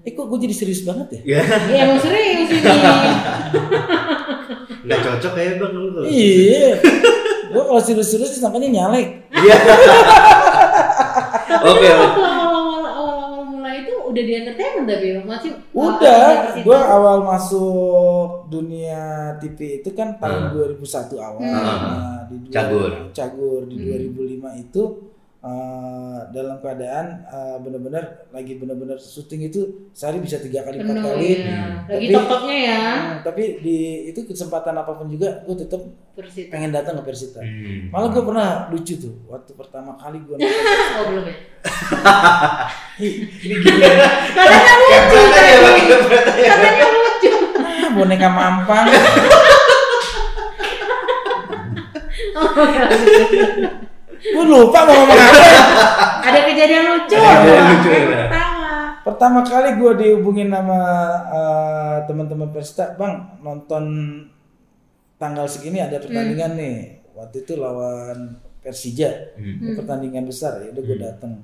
Eh 0.00 0.10
kok 0.10 0.26
gue 0.26 0.38
jadi 0.40 0.54
serius 0.54 0.80
banget 0.80 1.20
ya? 1.20 1.20
Ya, 1.36 1.42
Ya 1.68 1.80
emang 1.84 1.98
serius 1.98 2.48
ini. 2.48 2.60
nggak 4.80 4.96
cocok 4.98 5.34
ya 5.34 5.50
bang 5.54 5.72
lu 5.74 5.88
tuh. 5.90 6.04
iya. 6.06 6.80
gue 7.46 7.62
kalau 7.62 7.78
serius-serius 7.78 8.38
tampaknya 8.38 8.70
nyalek. 8.72 9.28
Iya. 9.30 9.56
Oke. 11.62 11.88
Waktu 11.90 12.22
awal-awal 12.22 12.62
awal-awal 12.86 13.20
mulai 13.50 13.82
itu 13.82 13.92
udah 13.92 14.22
di 14.22 14.32
entertainment 14.34 14.86
tapi 14.86 15.06
masih 15.20 15.50
Udah, 15.70 16.24
gue 16.56 16.78
awal 16.78 17.16
masuk 17.22 18.48
dunia 18.48 19.02
TV 19.36 19.58
itu 19.78 19.90
kan 19.92 20.16
tahun 20.16 20.48
Hmm. 20.48 20.80
2001 20.80 21.18
awal. 21.18 21.40
Hmm. 21.40 21.52
Nah, 21.52 22.18
di 22.24 22.36
dua- 22.40 22.50
Cagur. 22.50 22.90
Cagur 23.12 23.60
di 23.66 23.76
2005 23.78 24.16
itu 24.56 24.82
eh, 25.40 26.18
dalam 26.30 26.56
keadaan 26.58 27.06
eh, 27.22 27.56
benar-benar 27.58 28.02
lagi 28.28 28.54
benar-benar 28.54 28.96
syuting 28.96 29.44
itu 29.44 29.88
sehari 29.90 30.18
bisa 30.18 30.36
tiga 30.36 30.60
kali 30.60 30.78
empat 30.78 30.94
Penuh 30.94 31.02
kali 31.06 31.26
ya. 31.40 31.82
Lagi 31.86 31.88
Tapi- 31.88 32.12
top-topnya 32.12 32.56
ya. 32.58 32.78
Hmm, 32.90 33.16
tapi 33.22 33.42
di 33.58 33.76
itu 34.06 34.18
kesempatan 34.22 34.74
apa 34.74 34.90
pun 34.92 35.06
juga 35.06 35.40
gue 35.42 35.54
tetap 35.56 35.80
Persita. 36.12 36.50
pengen 36.50 36.70
datang 36.70 36.96
ke 36.96 37.02
Persita 37.04 37.38
Hmm. 37.40 37.88
malah 37.88 38.08
gue 38.08 38.20
pernah 38.20 38.48
lucu 38.68 38.94
tuh 38.94 39.14
waktu 39.26 39.50
pertama 39.52 39.94
kali 39.94 40.18
gue 40.20 40.34
Oh 40.94 41.02
belum 41.06 41.24
ya. 41.24 41.34
Ini 43.00 43.26
gimana? 43.56 44.06
Katanya 44.30 45.58
lucu 45.58 45.96
Katanya 46.36 46.86
lucu. 46.86 47.30
ah, 47.56 47.88
boneka 47.90 48.28
mampang 48.28 48.86
gue 54.20 54.44
lupa 54.44 54.84
mau 54.84 54.94
ngomong 54.94 55.18
apa. 55.18 55.48
Ada 56.20 56.40
kejadian 56.44 56.84
lucu. 56.92 57.16
Ada 57.16 57.36
kejadian 57.40 57.66
lucu, 57.72 57.90
ya. 57.90 58.04
Pertama. 58.04 58.68
pertama 59.00 59.40
kali 59.40 59.68
gue 59.80 59.92
dihubungin 59.96 60.48
sama 60.52 60.80
eh, 61.32 61.96
teman-teman 62.04 62.48
Persita 62.52 62.94
bang 63.00 63.40
nonton 63.40 63.84
tanggal 65.16 65.48
segini 65.48 65.80
ada 65.80 65.96
pertandingan 65.96 66.52
nih. 66.56 66.76
Waktu 67.16 67.36
itu 67.44 67.52
lawan 67.56 68.36
Persija. 68.60 69.36
Hmm. 69.40 69.56
Ini 69.64 69.72
pertandingan 69.76 70.24
besar 70.28 70.60
ya 70.60 70.68
udah 70.72 70.84
gue 70.84 70.98
datang 71.00 71.34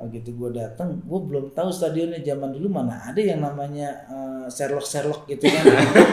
begitu 0.00 0.32
gue 0.32 0.56
datang 0.56 0.96
gue 1.04 1.20
belum 1.28 1.52
tahu 1.52 1.68
stadionnya 1.72 2.20
zaman 2.20 2.52
dulu 2.52 2.68
mana. 2.68 3.08
Ada 3.08 3.20
yang 3.32 3.40
namanya 3.40 3.88
eh, 4.12 4.44
Sherlock 4.52 4.84
Sherlock 4.84 5.24
gitu 5.24 5.48
kan. 5.48 5.64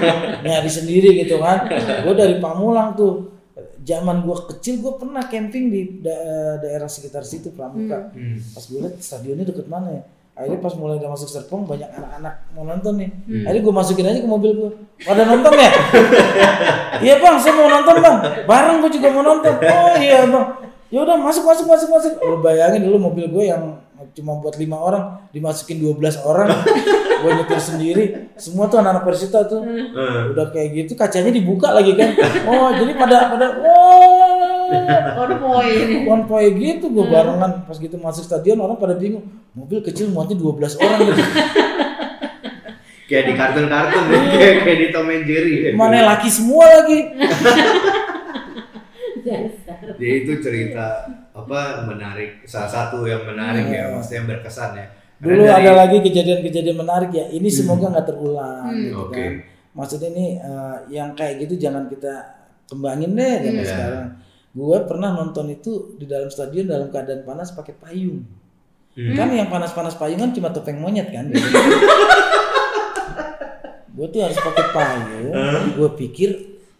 Nyari 0.47 0.71
sendiri 0.71 1.19
gitu 1.19 1.43
kan. 1.43 1.67
Gue 2.07 2.15
dari 2.15 2.39
Pamulang 2.39 2.95
tuh 2.95 3.36
zaman 3.87 4.19
gue 4.21 4.37
kecil 4.51 4.83
gue 4.83 4.93
pernah 4.99 5.23
camping 5.23 5.71
di 5.71 6.03
da- 6.03 6.59
daerah 6.59 6.91
sekitar 6.91 7.23
situ 7.23 7.55
Pramuka. 7.55 8.11
Hmm. 8.11 8.35
pas 8.51 8.59
gue 8.61 8.79
lihat 8.83 8.99
stadionnya 8.99 9.47
deket 9.47 9.65
mana 9.65 9.89
ya? 9.89 10.03
Akhirnya 10.37 10.59
pas 10.59 10.75
mulai 10.75 11.01
udah 11.01 11.09
masuk 11.09 11.25
Serpong 11.25 11.65
banyak 11.65 11.89
anak-anak 11.89 12.33
mau 12.51 12.61
nonton 12.61 12.99
nih. 12.99 13.09
Hmm. 13.09 13.43
akhirnya 13.47 13.63
gue 13.63 13.73
masukin 13.73 14.05
aja 14.05 14.19
ke 14.19 14.29
mobil 14.29 14.51
gue 14.53 14.69
pada 15.01 15.23
nonton 15.23 15.53
ya? 15.55 15.71
Iya 16.97 17.15
bang 17.21 17.35
saya 17.37 17.53
mau 17.55 17.69
nonton 17.69 17.95
bang. 17.97 18.15
Bareng 18.43 18.77
gue 18.83 18.91
juga 18.91 19.07
mau 19.09 19.23
nonton. 19.23 19.53
Oh 19.55 19.93
iya 19.95 20.27
bang. 20.27 20.45
Ya 20.87 20.99
udah 21.03 21.15
masuk 21.15 21.43
masuk 21.45 21.65
masuk 21.65 21.89
masuk. 21.89 22.11
Lu 22.19 22.37
bayangin 22.39 22.83
dulu 22.83 22.97
mobil 22.99 23.25
gue 23.27 23.43
yang 23.47 23.63
cuma 24.11 24.37
buat 24.37 24.55
lima 24.55 24.77
orang 24.77 25.03
dimasukin 25.29 25.77
12 25.79 25.97
orang 26.21 26.49
gue 27.17 27.31
nyetir 27.33 27.57
sendiri 27.57 28.03
semua 28.35 28.65
tuh 28.65 28.77
anak-anak 28.77 29.03
Persita 29.03 29.41
tuh 29.43 29.65
Eh. 29.65 30.23
udah 30.31 30.49
kayak 30.49 30.69
gitu 30.75 30.93
kacanya 30.93 31.29
dibuka 31.29 31.71
lagi 31.71 31.93
kan 31.93 32.13
oh 32.49 32.69
jadi 32.71 32.93
pada 32.93 33.17
pada 33.31 33.47
Konvoy 35.17 35.67
ini. 35.71 35.95
konvoy 36.03 36.45
gitu 36.53 36.85
gue 36.87 37.05
barengan 37.05 37.63
pas 37.63 37.73
gitu 37.73 37.95
masuk 37.95 38.21
stadion 38.21 38.59
orang 38.59 38.75
pada 38.75 38.93
bingung 38.93 39.23
mobil 39.51 39.79
kecil 39.79 40.07
muatnya 40.07 40.35
12 40.35 40.53
orang 40.77 40.99
gitu 41.03 41.23
Kayak 43.07 43.23
di 43.23 43.33
kartun-kartun 43.33 44.03
ya. 44.05 44.19
kayak 44.29 44.55
kayak 44.61 44.77
di 44.77 44.87
Tom 44.91 45.07
and 45.07 45.23
Jerry. 45.23 45.55
ya. 45.63 45.71
mana 45.71 46.03
laki 46.05 46.27
semua 46.27 46.67
lagi. 46.67 47.07
Jadi 49.23 50.07
itu 50.17 50.33
cerita 50.39 51.07
apa 51.47 51.61
menarik 51.85 52.43
salah 52.43 52.67
satu 52.67 53.03
yang 53.03 53.23
menarik 53.23 53.65
ya, 53.65 53.87
maksudnya 53.89 54.17
yang 54.17 54.29
berkesan 54.29 54.71
ya. 54.73 54.85
Karena 55.17 55.23
dulu 55.25 55.43
dari- 55.43 55.55
ada 55.57 55.71
lagi 55.73 55.97
kejadian-kejadian 56.01 56.77
menarik 56.77 57.09
ya 57.09 57.25
ini 57.27 57.47
semoga 57.47 57.89
nggak 57.89 58.05
terulang 58.05 58.67
Hmm. 58.67 58.83
gitu 58.83 58.99
Oke. 59.01 59.15
kan 59.17 59.33
maksudnya 59.73 60.09
ini 60.11 60.25
eh, 60.35 60.75
yang 60.91 61.09
kayak 61.13 61.39
gitu 61.39 61.57
jangan 61.57 61.85
kita 61.85 62.13
kembangin 62.65 63.13
deh 63.13 63.35
zaman 63.41 63.55
Iya. 63.55 63.65
sekarang 63.65 64.07
gue 64.51 64.77
pernah 64.83 65.09
nonton 65.13 65.45
itu 65.47 65.71
di 65.95 66.05
dalam 66.05 66.27
stadion 66.27 66.65
dalam 66.65 66.87
keadaan 66.87 67.23
panas 67.23 67.49
pakai 67.51 67.73
payung 67.73 68.25
Hmm. 68.93 69.13
kan 69.13 69.29
yang 69.29 69.47
panas-panas 69.47 69.93
payung 69.93 70.17
kan 70.19 70.31
cuma 70.31 70.49
topeng 70.49 70.77
monyet 70.77 71.07
kan 71.07 71.29
gue 73.89 74.07
tuh 74.07 74.19
harus 74.19 74.35
pakai 74.35 74.65
payung 74.69 75.33
gue 75.73 75.89
pikir 75.97 76.29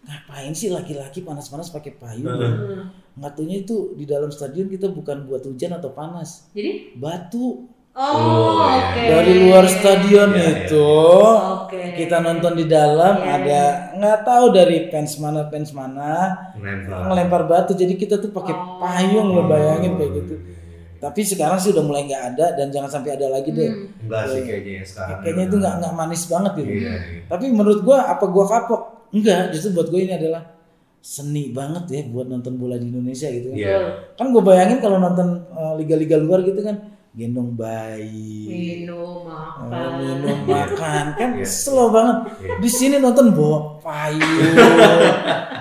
ngapain 0.08 0.50
sih 0.50 0.68
laki-laki 0.68 1.20
panas-panas 1.20 1.68
pakai 1.68 1.92
payung 1.94 2.32
Hmm. 2.32 2.88
nggak 3.14 3.32
taunya 3.34 3.60
itu 3.60 3.92
di 3.92 4.04
dalam 4.04 4.30
stadion 4.30 4.66
kita 4.66 4.88
bukan 4.88 5.22
buat 5.22 5.42
hujan 5.42 5.74
atau 5.74 5.92
panas 5.92 6.48
Jadi? 6.50 6.96
batu 6.96 7.68
Oh, 7.90 8.14
Oh, 8.54 8.62
iya. 8.62 8.78
oke. 8.86 9.02
dari 9.10 9.34
luar 9.42 9.66
stadion 9.66 10.30
Iya, 10.30 10.38
iya. 10.38 10.50
itu 10.62 10.86
Oke. 11.58 11.82
kita 11.98 12.16
nonton 12.18 12.54
di 12.54 12.64
dalam 12.64 13.18
Iya, 13.18 13.30
ada 13.34 13.62
nggak 13.92 14.18
tahu 14.22 14.44
dari 14.50 14.86
fans 14.86 15.18
mana 15.18 15.44
fans 15.44 15.70
mana 15.72 16.30
Ngelempar. 16.54 16.98
ngelempar 17.04 17.42
batu 17.44 17.72
jadi 17.74 17.90
kita 17.92 18.16
tuh 18.16 18.30
pakai 18.30 18.54
Oh. 18.54 18.78
payung 18.78 19.28
lo 19.30 19.42
bayangin 19.44 19.98
kayak 19.98 20.12
gitu 20.16 20.34
tapi 20.96 21.20
sekarang 21.22 21.54
sih 21.56 21.70
udah 21.70 21.82
mulai 21.84 22.06
nggak 22.06 22.24
ada 22.28 22.46
dan 22.54 22.70
jangan 22.70 22.90
sampai 22.92 23.12
ada 23.12 23.26
lagi 23.28 23.50
deh 23.50 23.66
Hmm. 23.66 23.90
Enggak 24.00 24.22
sih 24.28 24.40
kayaknya 24.42 24.72
ya 24.72 24.84
sekarang. 24.84 25.18
kayaknya 25.20 25.44
itu 25.44 25.56
nggak 25.58 25.74
nggak 25.76 25.92
manis 25.92 26.22
banget 26.24 26.52
gitu 26.56 26.70
Iya, 26.70 26.94
iya. 26.94 27.20
tapi 27.26 27.44
menurut 27.50 27.80
gua 27.82 27.98
apa 28.06 28.24
gua 28.24 28.44
kapok 28.46 28.82
enggak 29.10 29.50
justru 29.50 29.72
buat 29.72 29.88
gue 29.88 30.00
ini 30.02 30.14
adalah 30.14 30.42
seni 30.98 31.50
banget 31.50 31.84
ya 31.88 32.00
buat 32.06 32.26
nonton 32.26 32.54
bola 32.54 32.74
di 32.74 32.86
Indonesia 32.86 33.28
gitu 33.28 33.50
kan 33.50 33.56
Iya. 33.56 33.78
kan 34.14 34.26
gue 34.28 34.42
bayangin 34.42 34.78
kalau 34.78 34.98
nonton 34.98 35.28
uh, 35.50 35.72
liga-liga 35.74 36.16
luar 36.16 36.42
gitu 36.42 36.58
kan 36.60 36.76
gendong 37.10 37.54
bayi 37.54 38.44
Minum, 38.46 39.26
uh, 39.26 39.64
makan. 39.64 39.90
minum 39.96 40.38
makan 40.44 41.04
kan 41.14 41.30
Iya. 41.34 41.46
slow 41.46 41.88
banget 41.88 42.16
Iya. 42.38 42.54
di 42.58 42.68
sini 42.68 42.96
nonton 42.98 43.30
bawa 43.30 43.78
payung 43.80 44.54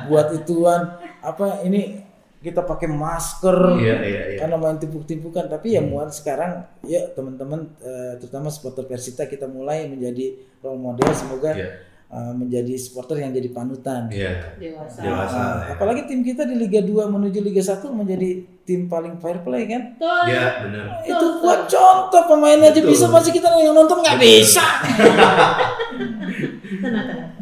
buat 0.05 0.27
ituan 0.33 0.81
apa 1.19 1.61
ini 1.61 2.03
kita 2.37 2.61
pakai 2.61 2.87
masker 2.87 3.57
Iya, 3.77 3.95
iya, 3.99 4.21
iya. 4.33 4.37
karena 4.37 4.55
main 4.55 4.77
timpuk-timpukan 4.77 5.47
tapi 5.47 5.73
ya 5.73 5.81
muat 5.81 6.11
sekarang 6.11 6.65
ya 6.83 7.09
teman-teman 7.11 7.73
eh, 7.79 8.13
terutama 8.17 8.47
supporter 8.47 8.85
Persita 8.85 9.25
kita 9.25 9.45
mulai 9.45 9.85
menjadi 9.85 10.33
role 10.59 10.77
model 10.77 11.09
semoga 11.11 11.51
Iya. 11.53 11.69
Eh, 12.07 12.33
menjadi 12.33 12.73
supporter 12.75 13.19
yang 13.19 13.31
jadi 13.31 13.49
panutan 13.51 14.07
Iya. 14.07 14.55
Dewasa. 14.55 14.99
Dewasa. 14.99 15.35
Ah, 15.35 15.55
ya. 15.63 15.75
apalagi 15.75 16.07
tim 16.07 16.21
kita 16.21 16.43
di 16.43 16.55
Liga 16.55 16.79
2 16.79 17.07
menuju 17.07 17.39
Liga 17.39 17.59
1 17.59 17.83
menjadi 17.91 18.29
tim 18.63 18.87
paling 18.87 19.15
fair 19.17 19.39
play 19.41 19.63
kan. 19.65 19.95
Iya, 20.27 20.45
benar. 20.67 20.85
itu 21.03 21.25
buat 21.39 21.67
contoh 21.67 22.23
pemain 22.27 22.59
aja 22.59 22.75
Betul. 22.75 22.91
bisa 22.91 23.05
masih 23.07 23.31
kita 23.31 23.47
yang 23.57 23.71
nonton 23.71 23.99
nggak 23.99 24.19
bisa 24.19 24.63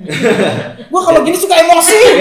gua 0.92 1.02
kalau 1.02 1.20
gini 1.26 1.38
suka 1.38 1.56
emosi 1.58 2.02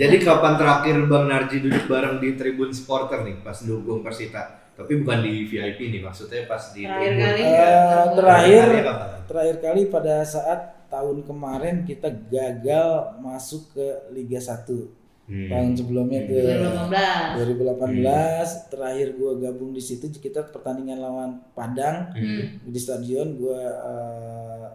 Jadi 0.00 0.16
kapan 0.24 0.56
terakhir 0.56 0.96
Bang 1.06 1.28
Narji 1.28 1.60
duduk 1.60 1.84
bareng 1.84 2.24
di 2.24 2.32
Tribun 2.32 2.72
Supporter 2.72 3.20
nih 3.20 3.44
pas 3.44 3.60
dukung 3.60 4.00
Persita? 4.00 4.69
Tapi 4.80 4.92
bukan 4.98 5.18
di 5.20 5.32
VIP 5.44 5.78
nih, 5.88 6.00
maksudnya 6.00 6.44
pas 6.44 6.62
di 6.70 6.82
Terakhir 6.82 7.04
tribun. 7.06 7.22
kali. 7.22 7.42
Eh, 7.42 8.06
terakhir 8.14 8.64
Terakhir 9.24 9.56
kali 9.60 9.82
pada 9.86 10.14
saat 10.22 10.60
tahun 10.86 11.22
kemarin 11.22 11.84
kita 11.84 12.08
gagal 12.26 12.88
masuk 13.18 13.70
ke 13.70 13.86
Liga 14.10 14.38
1 14.38 14.90
Hmm. 15.24 15.46
tahun 15.46 15.70
sebelumnya 15.76 16.26
ke 16.26 16.34
2018. 16.34 17.38
2018 17.38 17.94
terakhir 18.66 19.08
gua 19.14 19.32
gabung 19.38 19.70
di 19.70 19.78
situ 19.78 20.10
kita 20.10 20.42
pertandingan 20.44 20.98
lawan 20.98 21.30
Padang 21.52 22.10
Hmm. 22.10 22.58
di 22.60 22.74
stadion 22.74 23.38
gua 23.38 23.60
eh, 23.62 24.66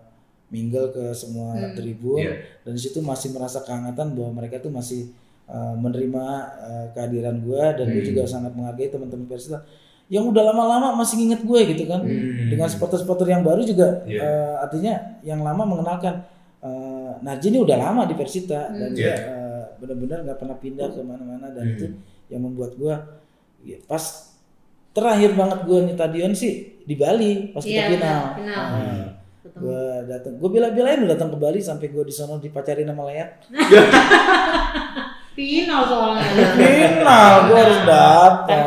mingle 0.48 0.88
ke 0.90 1.12
semua 1.12 1.52
Hmm. 1.54 1.76
tribun 1.76 2.22
Iya. 2.22 2.40
dan 2.62 2.72
di 2.72 2.80
situ 2.80 3.02
masih 3.02 3.30
merasa 3.32 3.60
kehangatan 3.60 4.16
bahwa 4.16 4.32
mereka 4.34 4.58
tuh 4.58 4.72
masih 4.72 5.12
eh, 5.46 5.76
menerima 5.76 6.26
eh, 6.64 6.86
kehadiran 6.92 7.38
gua 7.40 7.70
dan 7.72 7.86
gue 7.88 8.00
Hmm. 8.00 8.10
juga 8.10 8.24
sangat 8.26 8.50
menghargai 8.52 8.88
teman-teman 8.88 9.28
Persita 9.28 9.60
yang 10.08 10.26
udah 10.26 10.44
lama-lama 10.46 10.94
masih 10.96 11.18
nginget 11.18 11.42
gue 11.42 11.60
gitu 11.68 11.84
kan 11.86 12.00
Hmm. 12.00 12.48
dengan 12.48 12.68
supporter-supporter 12.68 13.26
yang 13.26 13.42
baru 13.42 13.62
juga 13.62 14.06
Iya. 14.06 14.20
eh, 14.20 14.54
artinya 14.60 14.94
yang 15.22 15.42
lama 15.42 15.66
mengenalkan 15.66 16.22
eh, 16.62 17.12
Narji 17.18 17.48
ini 17.48 17.60
udah 17.60 17.74
lama 17.76 18.04
di 18.04 18.14
Persita 18.14 18.70
dan 18.70 18.90
Hmm. 18.90 18.96
dia 18.96 19.14
eh, 19.14 19.64
benar-benar 19.76 20.22
nggak 20.24 20.38
pernah 20.38 20.56
pindah 20.56 20.88
ke 20.90 21.02
mana-mana 21.02 21.50
dan 21.50 21.64
Hmm. 21.64 21.74
itu 21.74 21.86
yang 22.28 22.42
membuat 22.42 22.74
gue 22.76 22.96
ya, 23.64 23.78
pas 23.84 24.02
terakhir 24.92 25.34
banget 25.34 25.60
gue 25.64 25.80
nyetadion 25.84 26.32
sih 26.32 26.54
di 26.82 26.96
Bali 26.96 27.50
pas 27.50 27.62
kita 27.62 27.74
Iya, 27.76 27.90
final. 27.92 28.22
Nah, 28.40 29.06
Ketemu. 29.42 29.62
gue 29.62 29.82
datang, 30.08 30.34
gue 30.36 30.50
bela-belain 30.50 30.98
lu 30.98 31.08
datang 31.08 31.30
ke 31.30 31.38
Bali 31.38 31.60
sampai 31.60 31.88
gue 31.88 32.04
di 32.04 32.12
sana 32.12 32.38
dipacarin 32.38 32.86
sama 32.86 33.04
Leat. 33.06 33.30
Final 35.36 35.84
soalnya. 35.84 36.24
Final, 36.56 37.34
gue 37.46 37.58
harus 37.60 37.80
datang. 37.84 38.64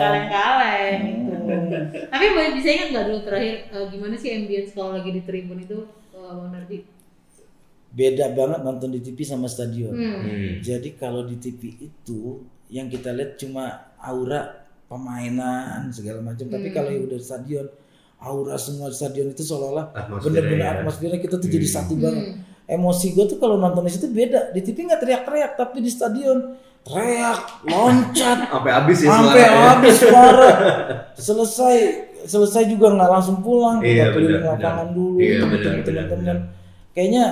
Tapi 2.18 2.26
boleh 2.28 2.50
bisa 2.52 2.68
ingat 2.68 2.88
nggak 2.90 3.04
dulu 3.06 3.20
terakhir 3.22 3.54
eh, 3.68 3.84
gimana 3.88 4.14
sih 4.14 4.30
ambience 4.32 4.70
kalau 4.72 4.90
lagi 4.92 5.10
di 5.10 5.22
tribun 5.22 5.58
itu 5.58 5.78
eh, 6.10 6.32
Bang 6.34 6.50
Nardi? 6.50 6.78
Beda 7.88 8.26
banget 8.30 8.60
nonton 8.60 8.90
di 8.90 9.00
TV 9.00 9.22
sama 9.22 9.46
stadion. 9.46 9.90
Hmm. 9.90 10.18
Hmm. 10.20 10.52
Jadi 10.60 10.92
kalau 10.94 11.22
di 11.22 11.38
TV 11.38 11.62
itu 11.80 12.42
yang 12.68 12.87
kita 12.87 13.10
lihat 13.10 13.38
cuma 13.38 13.64
aura 13.96 14.66
pemainan 14.84 15.88
segala 15.88 16.20
macam. 16.20 16.44
Tapi 16.44 16.68
Hmm. 16.68 16.75
kalau 16.75 16.90
yang 16.90 17.06
udah 17.06 17.16
di 17.16 17.25
stadion, 17.25 17.66
aura 18.18 18.56
semua 18.56 18.90
di 18.90 18.96
stadion 18.96 19.28
itu 19.28 19.40
seolah-olah 19.40 19.94
benar-benar 20.20 20.58
ya. 20.60 20.76
atmosfernya 20.76 21.16
kita 21.16 21.37
tuh 21.37 21.46
jadi 21.46 21.64
Hmm. 21.64 21.76
satu 21.78 21.94
banget. 21.94 22.26
Hmm. 22.26 22.37
emosi 22.68 23.16
gue 23.16 23.25
tuh 23.25 23.38
kalau 23.38 23.56
nonton 23.56 23.80
di 23.80 23.88
situ 23.88 24.12
beda 24.12 24.52
di 24.52 24.60
TV 24.60 24.84
nggak 24.84 25.00
teriak-teriak 25.00 25.56
tapi 25.56 25.80
di 25.80 25.88
stadion 25.88 26.52
teriak 26.84 27.64
loncat 27.64 28.44
Sampai 28.52 28.72
habis 28.76 28.98
ya 28.98 29.08
sampai 29.08 29.40
habis 29.48 29.96
parah 30.04 30.56
selesai 31.16 31.76
selesai 32.25 32.66
juga 32.66 32.90
nggak 32.90 33.10
langsung 33.10 33.38
pulang 33.38 33.78
Iya, 33.78 34.08
kita 34.08 34.14
keliling 34.14 34.44
lapangan 34.44 34.88
dulu 34.90 35.16
Iya, 35.18 35.38
ketemu 35.38 35.52
benar, 35.52 35.75
benar, 35.84 36.06
teman-teman 36.08 36.38
kayaknya 36.90 37.25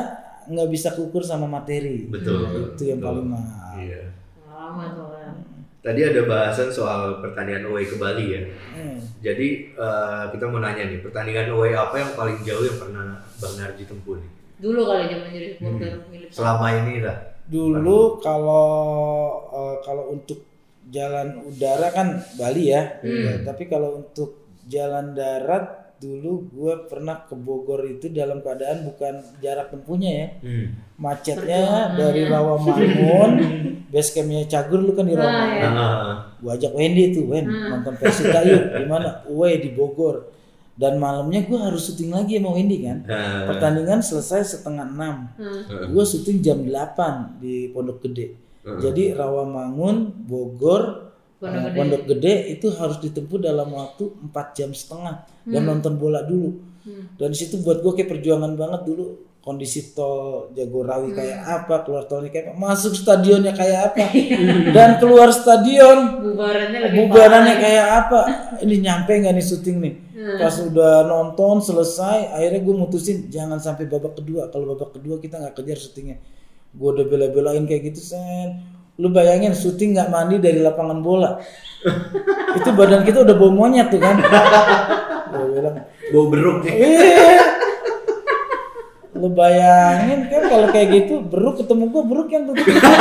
nggak 0.46 0.68
bisa 0.70 0.88
kukur 0.92 1.22
sama 1.22 1.46
materi 1.46 2.06
Betul. 2.06 2.38
Nah, 2.38 2.50
itu 2.70 2.82
yang 2.84 2.98
betul. 2.98 3.08
paling 3.10 3.26
mahal 3.26 3.74
Iya. 3.76 4.02
Pengalaman. 4.46 5.32
Tadi 5.78 6.00
ada 6.02 6.20
bahasan 6.24 6.68
soal 6.68 7.22
pertandingan 7.22 7.70
away 7.70 7.86
ke 7.86 7.94
Bali 7.94 8.34
ya. 8.34 8.42
Hmm. 8.74 8.98
Jadi 9.22 9.48
eh, 9.70 10.24
kita 10.30 10.44
mau 10.46 10.58
nanya 10.58 10.82
nih, 10.84 10.98
pertandingan 10.98 11.50
away 11.50 11.70
apa 11.72 11.94
yang 11.96 12.10
paling 12.12 12.42
jauh 12.42 12.62
yang 12.62 12.74
pernah 12.74 13.22
Bang 13.38 13.54
Narji 13.54 13.86
tempuh 13.86 14.18
nih? 14.18 14.30
Dulu 14.58 14.80
kali 14.82 15.06
zaman 15.06 15.28
jadi 15.30 15.46
supporter 15.54 15.90
Hmm. 15.94 16.08
milik 16.10 16.28
Selama 16.32 16.66
ini 16.74 16.94
lah. 17.00 17.18
Dulu 17.46 17.98
kalau 18.18 18.66
eh, 19.46 19.76
kalau 19.82 20.04
untuk 20.10 20.42
jalan 20.88 21.42
udara 21.44 21.88
kan 21.90 22.18
Bali 22.34 22.70
ya, 22.70 22.82
Ya, 23.02 23.42
tapi 23.42 23.66
kalau 23.66 24.02
untuk 24.02 24.45
jalan 24.66 25.12
darat 25.12 25.64
dulu 25.96 26.44
gue 26.50 26.74
pernah 26.86 27.24
ke 27.24 27.32
Bogor 27.32 27.80
itu 27.82 28.06
dalam 28.08 28.38
keadaan 28.38 28.84
bukan 28.84 29.16
jarak 29.38 29.70
tempuhnya 29.70 30.10
ya, 30.12 30.28
Hmm. 30.38 30.66
macetnya 30.96 31.62
dari 31.94 32.28
Rawamangun, 32.28 33.30
base 33.88 34.12
campnya 34.12 34.44
Cagur 34.44 34.82
lu 34.82 34.92
kan 34.92 35.04
di 35.04 35.16
Rawamangun. 35.16 35.56
ya. 35.56 35.68
Ah, 35.70 36.12
Gue 36.36 36.52
ajak 36.52 36.72
Wendy 36.72 37.10
tuh, 37.10 37.24
Wen 37.26 37.48
nonton 37.48 37.96
Persita 37.96 38.44
yuk, 38.44 38.76
di 38.76 38.84
mana? 38.92 39.24
Uwe 39.26 39.56
di 39.56 39.72
Bogor. 39.72 40.36
Dan 40.76 41.00
malamnya 41.00 41.40
gue 41.40 41.56
harus 41.56 41.88
syuting 41.88 42.12
lagi 42.12 42.36
sama 42.36 42.52
Wendy 42.52 42.84
kan. 42.84 42.98
ah. 43.08 43.48
Pertandingan 43.48 44.04
selesai 44.04 44.44
setengah 44.44 44.84
enam. 44.84 45.32
Hmm. 45.32 45.64
Gue 45.88 46.04
syuting 46.04 46.38
jam 46.38 46.58
8 46.60 47.40
di 47.40 47.72
Pondok 47.72 48.04
Gede. 48.04 48.36
Jadi 48.60 49.16
Rawamangun, 49.16 50.28
Bogor, 50.28 51.08
Pondok 51.46 51.62
eh, 51.62 51.62
Gede. 51.62 51.76
Pondok 51.78 52.02
Gede 52.10 52.34
itu 52.58 52.66
harus 52.74 52.98
ditempuh 52.98 53.38
dalam 53.38 53.68
waktu 53.70 54.04
4 54.34 54.56
jam 54.58 54.70
setengah 54.74 55.22
dan 55.46 55.62
nonton 55.62 55.94
bola 55.94 56.26
dulu. 56.26 56.50
Dan 57.18 57.34
di 57.34 57.38
situ 57.38 57.58
buat 57.62 57.82
gue 57.82 57.92
kayak 57.98 58.10
perjuangan 58.10 58.54
banget 58.54 58.86
dulu 58.86 59.26
kondisi 59.46 59.94
tol 59.94 60.50
Jagorawi 60.58 61.14
kayak 61.14 61.38
apa, 61.46 61.86
keluar 61.86 62.10
tolnya 62.10 62.34
kayak 62.34 62.50
apa, 62.50 62.58
masuk 62.58 62.98
stadionnya 62.98 63.54
kayak 63.54 63.94
apa, 63.94 64.10
dan 64.74 64.98
keluar 64.98 65.30
stadion. 65.30 66.18
Bubarannya 66.18 66.78
lebih 66.90 66.98
bubarannya 67.06 67.54
kayak 67.62 67.86
apa? 67.86 68.20
Ini 68.66 68.74
nyampe 68.82 69.14
nggak 69.22 69.34
nih 69.38 69.46
syuting 69.46 69.76
nih? 69.78 69.94
Pas 70.42 70.50
udah 70.58 71.06
nonton 71.06 71.62
selesai 71.62 72.34
akhirnya 72.34 72.60
gue 72.66 72.74
mutusin 72.74 73.30
jangan 73.30 73.62
sampai 73.62 73.86
babak 73.86 74.18
kedua. 74.18 74.50
Kalau 74.50 74.74
babak 74.74 74.98
kedua 74.98 75.22
kita 75.22 75.38
nggak 75.38 75.54
kejar 75.54 75.78
syutingnya. 75.78 76.18
Gue 76.74 76.90
udah 76.90 77.06
bela-belain 77.06 77.62
kayak 77.70 77.94
gitu 77.94 78.02
sen 78.02 78.75
lu 78.96 79.12
bayangin 79.12 79.52
syuting 79.52 79.92
nggak 79.96 80.08
mandi 80.08 80.40
dari 80.40 80.60
lapangan 80.64 81.04
bola 81.04 81.36
itu 82.56 82.70
badan 82.72 83.04
kita 83.04 83.22
udah 83.22 83.36
bau 83.36 83.52
monyet 83.52 83.92
tuh 83.92 84.00
kan 84.00 84.16
gue 85.32 85.46
bilang 85.52 85.76
Bau 86.14 86.30
beruk 86.30 86.62
nih. 86.62 86.74
Iya. 86.78 87.42
Lu 89.16 89.28
bayangin 89.32 90.28
kan 90.30 90.42
kalau 90.46 90.68
kayak 90.70 90.88
gitu 90.92 91.24
beruk 91.24 91.58
ketemu 91.58 91.88
gua 91.88 92.04
beruk 92.04 92.28
yang 92.30 92.44
tutup 92.46 92.66
hidung. 92.68 92.98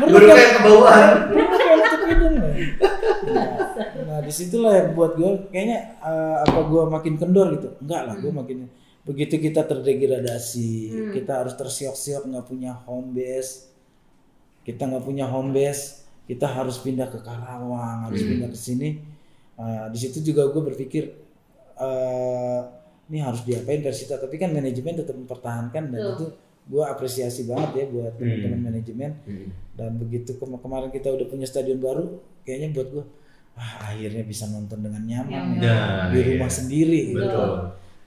Beruk 0.00 0.10
Beruk 0.16 0.26
yang 0.26 0.40
yang 0.40 0.54
kebauan. 0.58 1.08
beruk 1.30 1.50
yang 1.54 1.80
tutup 1.86 2.02
hidung. 2.08 2.34
Nah, 2.40 3.52
nah 4.08 4.18
di 4.24 4.32
situlah 4.32 4.72
yang 4.74 4.88
buat 4.96 5.12
gua 5.14 5.30
kayaknya 5.52 6.00
eh, 6.02 6.36
apa 6.48 6.60
gua 6.66 6.82
makin 6.90 7.14
kendor 7.20 7.46
gitu. 7.54 7.68
Enggak 7.78 8.02
lah 8.10 8.14
gua 8.18 8.32
makin 8.42 8.66
begitu 9.00 9.40
kita 9.40 9.64
terdegradasi, 9.64 10.72
kita 11.16 11.40
harus 11.44 11.56
tersiok-siok 11.56 12.26
nggak 12.26 12.46
punya 12.48 12.74
home 12.88 13.14
base. 13.14 13.69
Kita 14.60 14.84
nggak 14.84 15.02
punya 15.02 15.24
home 15.24 15.50
base, 15.50 15.82
kita 16.24 16.46
harus 16.46 16.78
pindah 16.78 17.08
ke 17.08 17.18
Karawang, 17.18 18.06
harus 18.06 18.20
pindah 18.22 18.48
ke 18.48 18.58
sini. 18.58 18.88
Nah, 19.54 19.88
di 19.88 19.98
situ 19.98 20.20
juga 20.22 20.48
gue 20.48 20.62
berpikir 20.64 21.04
eh 21.76 22.60
ini 23.10 23.18
harus 23.18 23.42
diapain 23.42 23.80
Persita 23.80 24.14
tapi 24.16 24.36
kan 24.36 24.50
manajemen 24.50 24.94
tetap 24.94 25.16
mempertahankan 25.16 25.90
dan 25.90 26.00
itu 26.14 26.24
gue 26.62 26.82
apresiasi 26.84 27.42
banget 27.44 27.70
ya 27.74 27.84
buat 27.88 28.12
teman-teman 28.16 28.60
manajemen. 28.64 29.10
Dan 29.72 29.96
begitu 29.96 30.36
kema- 30.36 30.60
kemarin 30.60 30.88
kita 30.88 31.08
udah 31.08 31.26
punya 31.26 31.42
stadion 31.42 31.78
baru 31.78 32.06
kayaknya 32.40 32.68
buat 32.72 32.88
gue 32.90 33.04
ah, 33.52 33.90
akhirnya 33.90 34.22
bisa 34.22 34.46
nonton 34.46 34.78
dengan 34.78 35.02
nyaman 35.02 35.28
nih, 35.50 35.60
Nah, 35.60 35.76
di 36.08 36.20
rumah 36.28 36.50
sendiri. 36.50 37.00
Betul. 37.18 37.50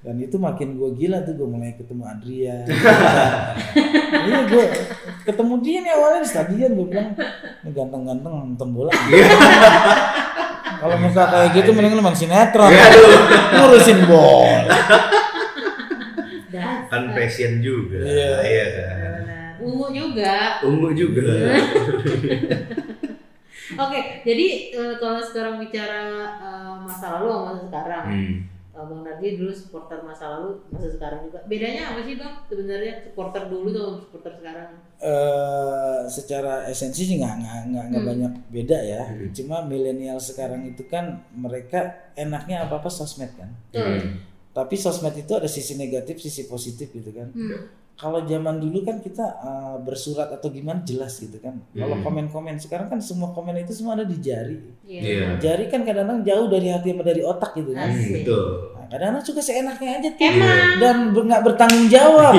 Dan 0.03 0.15
itu 0.19 0.35
makin 0.35 0.75
gue 0.75 0.89
gila 0.99 1.23
tuh 1.23 1.33
gue 1.39 1.47
mulai 1.47 1.79
ketemu 1.79 2.03
Adrian 2.03 2.67
iya 4.27 4.39
gue 4.51 4.65
ketemu 5.23 5.53
dia 5.63 5.77
nih 5.79 5.91
awalnya 5.95 6.19
di 6.21 6.29
stadion 6.29 6.71
gue 6.75 6.87
bilang 6.91 7.15
ini 7.63 7.69
ganteng-ganteng 7.71 8.33
nonton 8.35 8.69
bola 8.75 8.91
kalau 10.83 10.99
muka 10.99 11.23
kayak 11.31 11.49
gitu 11.55 11.69
mending 11.71 11.95
lu 11.95 12.03
main 12.03 12.11
sinetron 12.11 12.67
ngurusin 13.55 14.03
bola. 14.03 14.67
Kan 16.91 17.15
passion 17.15 17.63
juga. 17.63 18.03
Iya. 18.03 18.31
Iya 18.43 18.65
kan. 18.75 18.89
Ungu 19.63 19.87
juga. 19.95 20.59
Ungu 20.67 20.91
juga. 20.91 21.23
Oke, 23.73 23.99
jadi 24.27 24.45
eh, 24.75 24.93
kalau 24.99 25.23
sekarang 25.23 25.57
bicara 25.57 26.03
eh, 26.37 26.73
masa 26.83 27.17
lalu 27.17 27.31
sama 27.31 27.43
masa 27.47 27.61
sekarang, 27.71 28.03
Hmm. 28.05 28.35
Eh, 28.73 28.83
Bang 28.83 29.01
Narji 29.01 29.37
dulu 29.37 29.53
supporter 29.53 30.01
masa 30.01 30.25
lalu, 30.33 30.65
masa 30.69 30.89
sekarang 30.89 31.25
juga. 31.25 31.39
Bedanya 31.45 31.93
apa 31.93 32.01
sih 32.01 32.17
Bang? 32.17 32.41
Sebenarnya 32.45 32.93
supporter 33.01 33.45
dulu 33.47 33.67
sama 33.69 33.97
supporter 33.99 34.33
sekarang? 34.35 34.69
eh 35.03 35.99
secara 36.07 36.63
esensi 36.65 37.03
sih 37.03 37.19
nggak 37.19 37.35
nggak 37.37 37.61
nggak 37.69 37.85
nggak 37.91 38.01
Hmm. 38.01 38.11
banyak 38.15 38.33
beda 38.49 38.77
ya 38.79 39.01
cuma 39.35 39.59
milenial 39.61 40.15
sekarang 40.15 40.63
itu 40.63 40.87
kan 40.87 41.19
mereka 41.35 42.07
enaknya 42.15 42.63
apa 42.63 42.79
apa 42.79 42.87
sosmed 42.87 43.27
kan 43.35 43.51
Hmm. 43.75 44.23
tapi 44.55 44.79
sosmed 44.79 45.11
itu 45.13 45.27
ada 45.35 45.43
sisi 45.45 45.75
negatif 45.75 46.23
sisi 46.23 46.47
positif 46.47 46.87
gitu 46.89 47.11
kan 47.11 47.27
Hmm. 47.35 47.67
Kalau 47.95 48.23
zaman 48.23 48.57
dulu 48.57 48.81
kan 48.81 48.97
kita 48.97 49.21
eh, 49.21 49.75
bersurat 49.79 50.27
atau 50.27 50.49
gimana 50.49 50.81
jelas 50.81 51.13
gitu 51.15 51.37
kan 51.37 51.61
kalau 51.69 51.93
Hmm. 51.93 52.03
komen-komen 52.03 52.57
sekarang 52.57 52.87
kan 52.87 52.97
semua 52.97 53.29
komen 53.29 53.53
itu 53.57 53.71
semua 53.71 53.93
ada 53.93 54.03
di 54.03 54.17
jari 54.17 54.57
Iya. 54.83 54.99
Iya. 54.99 55.27
jari 55.39 55.65
kan 55.67 55.81
kadang-kadang 55.81 56.21
jauh 56.21 56.47
dari 56.47 56.67
hati 56.67 56.89
sama 56.89 57.03
dari 57.03 57.21
otak 57.21 57.53
gitu 57.53 57.71
kan 57.71 57.87
Hmm, 57.87 58.11
betul. 58.13 58.43
Nah, 58.73 58.85
kadang-kadang 58.89 59.23
suka 59.23 59.41
seenaknya 59.41 59.91
aja 59.95 60.09
tuh 60.11 60.25
Emang. 60.25 60.69
dan 60.77 60.95
nggak 61.11 61.41
bertanggung 61.43 61.87
jawab 61.87 62.33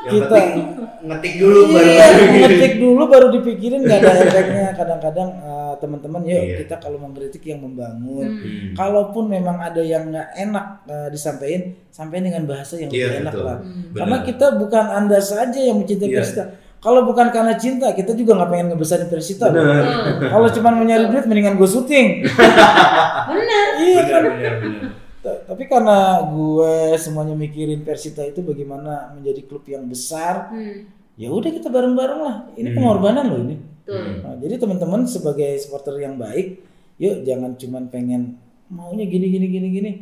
Yang 0.00 0.14
Kita- 0.16 0.32
penting 0.32 0.66
ngetik 1.00 1.34
dulu 1.36 1.60
baru 1.66 1.88
Iya, 1.88 2.06
ngetik 2.40 2.74
dulu 2.76 3.02
baru 3.04 3.26
dipikirin 3.30 3.80
nggak 3.82 3.98
ada 3.98 4.10
efeknya. 4.22 4.66
Kadang-kadang 4.72 5.28
eh, 5.34 5.74
teman-teman 5.76 6.20
yuk 6.22 6.40
Iya. 6.40 6.56
kita 6.60 6.74
kalau 6.76 6.98
mengkritik 6.98 7.42
yang 7.42 7.60
membangun. 7.60 8.28
Hmm. 8.30 8.72
Kalaupun 8.72 9.24
memang 9.26 9.56
ada 9.56 9.80
yang 9.80 10.08
nggak 10.08 10.28
enak 10.38 10.66
eh, 10.86 11.08
disampaikan, 11.08 11.62
sampaikan 11.88 12.24
dengan 12.26 12.42
bahasa 12.46 12.76
yang 12.76 12.88
Iya, 12.88 13.20
enak 13.20 13.32
betul. 13.32 13.44
lah. 13.44 13.58
Benar. 13.60 13.96
Karena 13.96 14.16
kita 14.22 14.46
bukan 14.56 14.84
anda 14.86 15.18
saja 15.18 15.58
yang 15.58 15.76
mencintai 15.78 16.08
Iya. 16.08 16.18
Persita. 16.18 16.44
Kalau 16.80 17.04
bukan 17.04 17.28
karena 17.28 17.52
cinta, 17.54 17.92
kita 17.92 18.16
juga 18.16 18.32
nggak 18.34 18.48
pengen 18.50 18.66
ngebesarin 18.72 19.04
Persita. 19.06 19.52
Benar. 19.52 19.84
Kalau 20.22 20.48
cuma 20.50 20.68
mau 20.70 20.80
nyari 20.80 21.12
duit, 21.12 21.28
mendingan 21.28 21.54
gue 21.54 21.68
syuting. 21.68 22.24
Benar. 23.28 23.66
iya 23.78 24.00
kan. 24.02 24.22
Benar, 24.26 24.54
benar, 24.58 24.90
Tapi 25.20 25.68
karena 25.68 26.24
gue 26.32 26.96
semuanya 26.96 27.36
mikirin 27.36 27.84
Persita 27.84 28.24
itu 28.24 28.40
bagaimana 28.40 29.12
menjadi 29.12 29.44
klub 29.44 29.68
yang 29.68 29.84
besar, 29.84 30.48
Hmm. 30.48 30.88
ya 31.20 31.28
udah 31.28 31.50
kita 31.52 31.68
bareng-bareng 31.68 32.20
lah. 32.20 32.36
Ini 32.56 32.72
pengorbanan 32.72 33.28
loh 33.28 33.40
ini. 33.44 33.56
Betul. 33.84 34.24
Nah, 34.24 34.34
jadi 34.40 34.54
teman-teman 34.56 35.04
sebagai 35.04 35.60
supporter 35.60 36.00
yang 36.00 36.16
baik, 36.16 36.64
yuk 36.96 37.20
jangan 37.28 37.52
cuman 37.56 37.92
pengen 37.92 38.40
maunya 38.72 39.04
gini 39.04 39.28
gini 39.28 39.46
gini 39.50 39.68
gini. 39.68 39.92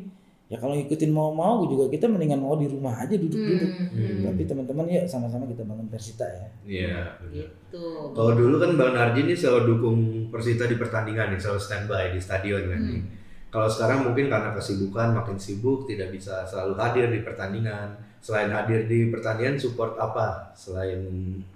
Ya 0.48 0.56
kalau 0.56 0.72
ngikutin 0.72 1.12
mau-mau 1.12 1.60
juga 1.68 1.92
kita 1.92 2.08
mendingan 2.08 2.40
mau 2.40 2.56
di 2.56 2.64
rumah 2.70 2.96
aja 2.96 3.18
duduk-duduk. 3.18 3.68
Hmm. 3.68 4.32
Tapi 4.32 4.42
teman-teman 4.46 4.86
yuk 4.86 5.04
sama-sama 5.04 5.44
kita 5.50 5.66
bangun 5.66 5.90
Persita 5.90 6.24
ya. 6.24 6.46
Iya. 6.64 7.00
Gitu. 7.28 7.84
Kalau 8.14 8.32
dulu 8.32 8.56
kan 8.56 8.70
Bang 8.78 8.94
Narji 8.94 9.26
ini 9.26 9.34
selalu 9.34 9.76
dukung 9.76 9.98
Persita 10.30 10.64
di 10.64 10.78
pertandingan 10.78 11.34
nih, 11.34 11.40
selalu 11.42 11.60
standby 11.60 12.14
di 12.14 12.20
stadion 12.22 12.64
kan. 12.70 12.80
nih. 12.80 13.02
Kalau 13.48 13.64
sekarang 13.64 14.04
mungkin 14.04 14.28
karena 14.28 14.52
kesibukan 14.52 15.16
makin 15.16 15.40
sibuk 15.40 15.88
tidak 15.88 16.12
bisa 16.12 16.44
selalu 16.44 16.76
hadir 16.76 17.08
di 17.08 17.24
pertandingan. 17.24 17.96
Selain 18.20 18.52
hadir 18.52 18.84
di 18.84 19.08
pertandingan 19.08 19.56
support 19.56 19.96
apa? 19.96 20.52
Selain 20.52 21.00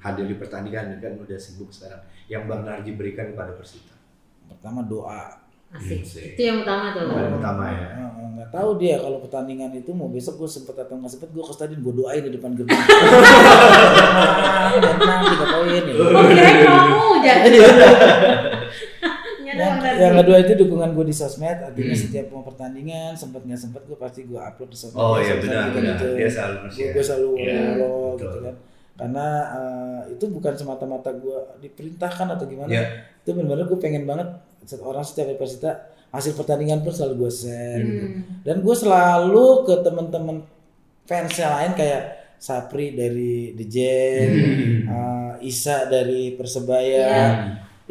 hadir 0.01 0.25
di 0.25 0.37
pertandingan 0.41 0.97
kan 1.05 1.21
udah 1.21 1.37
sibuk 1.37 1.69
sekarang. 1.69 2.01
Yang 2.33 2.43
Bang 2.49 2.65
Narji 2.65 2.97
berikan 2.97 3.37
kepada 3.37 3.53
Persita. 3.53 3.93
Pertama 4.49 4.81
doa. 4.89 5.37
Asik. 5.73 6.01
Hmm, 6.01 6.05
sih. 6.05 6.27
Itu 6.33 6.43
yang 6.49 6.65
utama 6.65 6.97
tuh. 6.97 7.13
Paling 7.13 7.37
utama 7.37 7.65
ya. 7.69 7.89
Nah, 7.97 8.13
nggak 8.41 8.49
tahu 8.53 8.71
dia 8.81 8.97
kalau 8.97 9.21
pertandingan 9.21 9.73
itu 9.77 9.93
mau 9.93 10.09
besok 10.09 10.41
gue 10.41 10.49
sempet 10.49 10.77
atau 10.77 10.97
nggak 10.97 11.13
sempet 11.13 11.29
gue 11.29 11.45
ke 11.45 11.53
stadion 11.53 11.81
gue 11.81 11.95
doain 11.97 12.25
di 12.25 12.33
depan 12.33 12.57
gerbang. 12.57 12.77
Menang, 14.81 14.97
menang 15.01 15.21
tiga 15.29 15.47
poin. 15.49 15.85
ya. 15.85 15.93
Oh 15.93 16.25
kirain 16.25 16.57
kamu 16.65 17.01
jadi. 17.21 17.59
Yang 20.03 20.15
kedua 20.19 20.37
itu 20.39 20.53
dukungan 20.59 20.91
gue 20.93 21.05
di 21.05 21.15
sosmed 21.15 21.59
artinya 21.59 21.95
setiap 21.95 22.27
mau 22.29 22.43
pertandingan 22.43 23.15
sempat 23.15 23.41
nggak 23.41 23.61
sempat 23.61 23.83
gue 23.83 23.95
pasti 23.95 24.21
gue 24.23 24.37
upload 24.37 24.69
di 24.69 24.77
sosmed 24.77 24.97
Oh, 24.97 25.17
iya, 25.17 25.35
benar, 25.37 25.71
benar. 25.71 25.95
gitu. 25.97 26.07
Dia 26.15 26.29
selalu 26.29 26.57
gue, 26.69 27.03
selalu 27.03 27.29
Iya, 27.37 27.55
follow 27.73 28.05
betul. 28.11 28.21
gitu 28.21 28.39
kan 28.41 28.57
karena 28.93 29.27
eh, 29.51 30.01
itu 30.13 30.25
bukan 30.29 30.53
semata-mata 30.53 31.11
gue 31.15 31.39
diperintahkan 31.61 32.27
atau 32.31 32.45
gimana 32.45 32.69
Iya. 32.69 32.85
itu 33.19 33.31
benar-benar 33.31 33.65
gue 33.65 33.79
pengen 33.79 34.05
banget 34.05 34.29
orang 34.79 35.01
setiap 35.01 35.33
Persita 35.35 35.71
hasil 36.09 36.35
pertandingan 36.35 36.81
pun 36.81 36.93
selalu 36.93 37.15
gue 37.19 37.33
share 37.33 37.81
gitu 37.81 38.05
Hmm. 38.05 38.21
dan 38.43 38.57
gue 38.59 38.75
selalu 38.77 39.47
ke 39.65 39.75
teman-teman 39.81 40.45
fans 41.03 41.35
yang 41.35 41.53
lain 41.53 41.73
kayak 41.73 42.03
Sapri 42.37 42.93
dari 42.93 43.55
The 43.55 43.65
Jen, 43.65 44.31
eh, 44.85 45.33
Isa 45.43 45.87
dari 45.87 46.35
Persebaya, 46.35 47.07
Iya. 47.09 47.27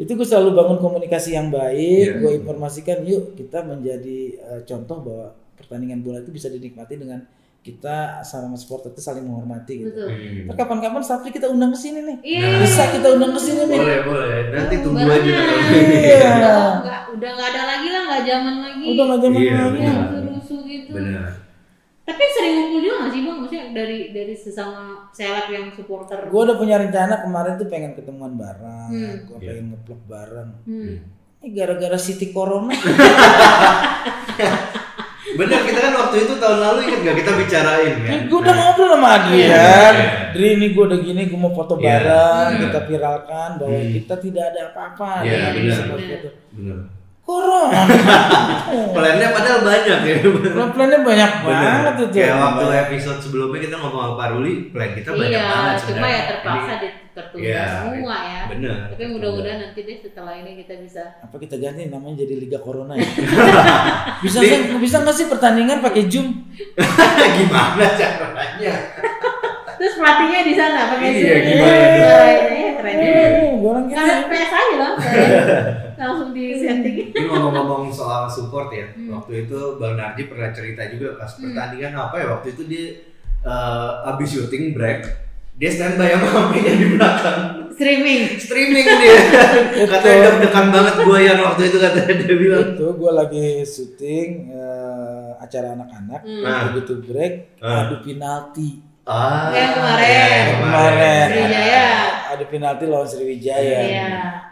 Itu 0.02 0.12
gue 0.12 0.26
selalu 0.26 0.50
bangun 0.52 0.78
komunikasi 0.78 1.32
yang 1.32 1.48
baik, 1.48 2.06
Iya. 2.08 2.18
gue 2.18 2.32
informasikan 2.36 2.98
yuk 3.02 3.32
kita 3.32 3.62
menjadi 3.62 4.18
eh, 4.34 4.60
contoh 4.62 4.98
bahwa 5.00 5.26
pertandingan 5.54 6.02
bola 6.02 6.18
itu 6.18 6.28
bisa 6.28 6.48
dinikmati 6.48 6.96
dengan 6.96 7.22
kita 7.62 8.18
sama 8.20 8.52
supporter 8.52 8.90
itu 8.90 8.98
saling 8.98 9.22
menghormati 9.22 9.78
gitu. 9.78 9.94
Betul. 9.94 10.10
Hmm. 10.10 10.50
Ntar 10.50 10.56
kapan-kapan 10.58 10.98
Sapri 11.00 11.30
kita 11.30 11.46
undang 11.46 11.70
ke 11.70 11.78
sini 11.78 12.02
nih. 12.02 12.16
Iya. 12.20 12.58
Bisa 12.58 12.90
kita 12.90 13.08
undang 13.14 13.30
ke 13.30 13.40
sini 13.40 13.62
nih. 13.64 13.78
Boleh, 13.78 13.98
boleh. 14.02 14.40
Nanti 14.50 14.74
tunggu 14.82 14.98
Barengan. 14.98 15.22
aja 15.22 15.30
kalau 15.38 15.54
Iya. 15.54 15.78
ini. 15.78 15.98
Udah 16.02 16.66
nggak 16.74 17.00
udah 17.14 17.30
nggak 17.30 17.48
ada 17.48 17.62
lagi 17.64 17.88
lah 17.88 18.02
nggak 18.02 18.22
zaman 18.26 18.54
lagi. 18.60 18.86
Udah 18.90 19.04
nggak 19.06 19.20
zaman 19.22 19.38
Iya, 19.38 19.54
lagi. 19.54 19.78
benar. 19.78 19.94
rusuh-rusuh 20.10 20.60
gitu. 20.66 20.90
Benar. 20.90 21.28
Tapi 22.02 22.22
sering 22.28 22.54
ngumpul 22.56 22.80
juga 22.80 22.94
nggak 22.98 23.10
sih 23.10 23.20
bang? 23.22 23.36
Maksudnya 23.38 23.64
dari 23.72 23.98
dari 24.10 24.34
sesama 24.34 24.80
seleb 25.10 25.46
yang 25.48 25.66
supporter. 25.70 26.18
Gue 26.26 26.40
udah 26.42 26.56
punya 26.56 26.76
rencana 26.76 27.14
kemarin 27.20 27.54
tuh 27.54 27.66
pengen 27.66 27.94
ketemuan 27.94 28.34
bareng, 28.34 28.90
Hmm. 28.90 29.14
gue 29.24 29.36
Iya. 29.38 29.48
pengen 29.52 29.64
ngeplok 29.70 30.00
bareng. 30.06 30.50
Hmm. 30.64 30.94
Ini 31.38 31.48
gara-gara 31.52 31.94
City 31.96 32.28
Corona. 32.28 32.74
Benar, 35.32 35.64
kita 35.64 35.80
kan 35.80 35.94
waktu 35.96 36.16
itu 36.20 36.34
tahun 36.36 36.58
lalu 36.60 36.78
ingat 36.84 37.00
nggak 37.00 37.16
kita 37.16 37.32
bicarain 37.34 37.94
kan? 37.96 38.18
gue 38.28 38.38
udah 38.38 38.52
ngobrol 38.52 38.90
sama 38.92 39.08
Adrian. 39.16 39.48
Iya. 39.48 39.72
Dri 40.30 40.48
ini 40.52 40.66
gue 40.68 40.84
udah 40.84 40.98
gini, 40.98 41.22
gue 41.24 41.38
mau 41.38 41.50
foto 41.50 41.74
Iya. 41.74 41.82
bareng, 41.82 42.48
Iya. 42.50 42.60
kita 42.60 42.78
viralkan 42.84 43.50
bahwa 43.56 43.78
Hmm. 43.78 43.92
kita 43.92 44.14
tidak 44.18 44.44
ada 44.44 44.60
apa-apa 44.68 45.10
Iya, 45.22 45.38
benar. 45.52 45.78
foto-foto. 45.88 46.28
Benar. 46.52 46.78
Corona. 47.22 47.86
Plannya 48.94 49.28
padahal 49.30 49.60
banyak 49.62 49.98
ya. 50.02 50.14
Plan-plannya 50.44 50.98
banyak 51.00 51.30
banget 51.40 51.94
itu. 51.96 52.04
Kayak 52.18 52.36
waktu 52.36 52.64
episode 52.82 53.20
sebelumnya 53.20 53.58
kita 53.60 53.76
ngomong 53.76 54.02
sama 54.02 54.14
Pak 54.16 54.28
Ruli, 54.32 54.54
plan 54.68 54.90
kita 54.90 55.10
banyak 55.10 55.30
Iya, 55.30 55.44
banget 55.44 55.74
cuma 55.76 55.86
sebenarnya. 55.86 56.10
ya 56.10 56.22
terpaksa 56.26 56.58
Ini- 56.68 56.80
di- 56.82 56.94
tertunda 57.12 57.44
Iya, 57.44 57.64
semua 57.78 58.16
ya. 58.24 58.42
Benar. 58.48 58.76
Tapi 58.90 59.04
mudah-mudahan 59.06 59.58
nanti 59.60 59.80
deh 59.82 59.96
setelah 59.98 60.32
ini 60.34 60.50
kita 60.58 60.74
bisa. 60.78 61.02
Apa 61.20 61.36
kita 61.36 61.56
ganti 61.56 61.82
namanya 61.86 62.16
jadi 62.18 62.34
Liga 62.36 62.58
Corona 62.58 62.92
ya? 62.92 63.06
bisa 64.24 64.38
nggak- 64.38 64.80
bisa 64.80 64.96
nggak 64.98 65.14
sih 65.14 65.26
pertandingan 65.28 65.78
pakai 65.78 66.02
Zoom? 66.06 66.26
Gimana 67.36 67.86
caranya? 67.92 68.72
Terus 69.72 69.94
pelatihnya 69.94 70.40
di 70.42 70.54
sana 70.54 70.80
pakai 70.90 71.06
Iya, 71.08 71.20
Zoom. 71.20 71.42
gimana 71.44 71.70
Wah, 71.70 71.86
tuh? 71.86 72.26
ini 72.50 72.66
keren 72.74 72.94
juga. 72.96 73.14
Eh, 73.14 73.50
gue 73.52 73.68
orang 73.68 73.86
Kan 73.86 74.06
Langsung 76.02 76.30
di 76.32 76.50
setting. 76.52 76.96
Ini 77.08 77.22
ngomong-ngomong 77.22 77.86
soal 77.88 78.26
support 78.26 78.68
ya, 78.70 78.90
Hmm. 78.90 79.14
waktu 79.14 79.46
itu 79.46 79.58
Bang 79.76 79.94
Narji 79.94 80.26
pernah 80.26 80.50
cerita 80.50 80.82
juga 80.88 81.14
pas 81.14 81.30
pertandingan 81.32 81.94
apa 81.94 82.14
ya 82.16 82.26
waktu 82.32 82.48
itu 82.50 82.62
dia 82.64 82.86
eh, 83.40 83.90
abis 84.04 84.28
syuting 84.32 84.70
break, 84.72 85.02
dia 85.52 85.66
standby 85.68 86.10
sama 86.12 86.26
HP-nya 86.28 86.72
di 86.72 86.86
belakang 86.92 87.40
Streaming. 87.72 88.22
streaming 88.36 88.86
dia. 88.92 89.18
katanya 89.92 90.18
deg-degan 90.32 90.66
banget 90.68 90.94
gue 91.00 91.18
yang 91.20 91.38
waktu 91.40 91.62
itu 91.64 91.78
katanya 91.80 92.14
dia 92.16 92.36
bilang. 92.36 92.66
itu 92.72 92.86
gue 92.88 93.12
lagi 93.12 93.46
syuting 93.64 94.28
eh, 94.48 95.28
acara 95.36 95.72
anak-anak 95.72 96.20
Hmm. 96.20 96.42
Nah. 96.42 96.60
begitu 96.68 96.92
break 97.00 97.32
Ah. 97.58 97.86
adu 97.86 97.98
penalti 98.00 98.70
Ah, 99.02 99.50
Yang 99.50 99.70
kemarin. 99.74 100.06
iya, 100.06 100.22
yang 100.30 100.58
Kemarin. 100.62 101.26
Adu 102.32 102.44
penalti 102.48 102.84
lawan 102.88 103.04
Sriwijaya. 103.04 103.80
Iya. 103.84 104.06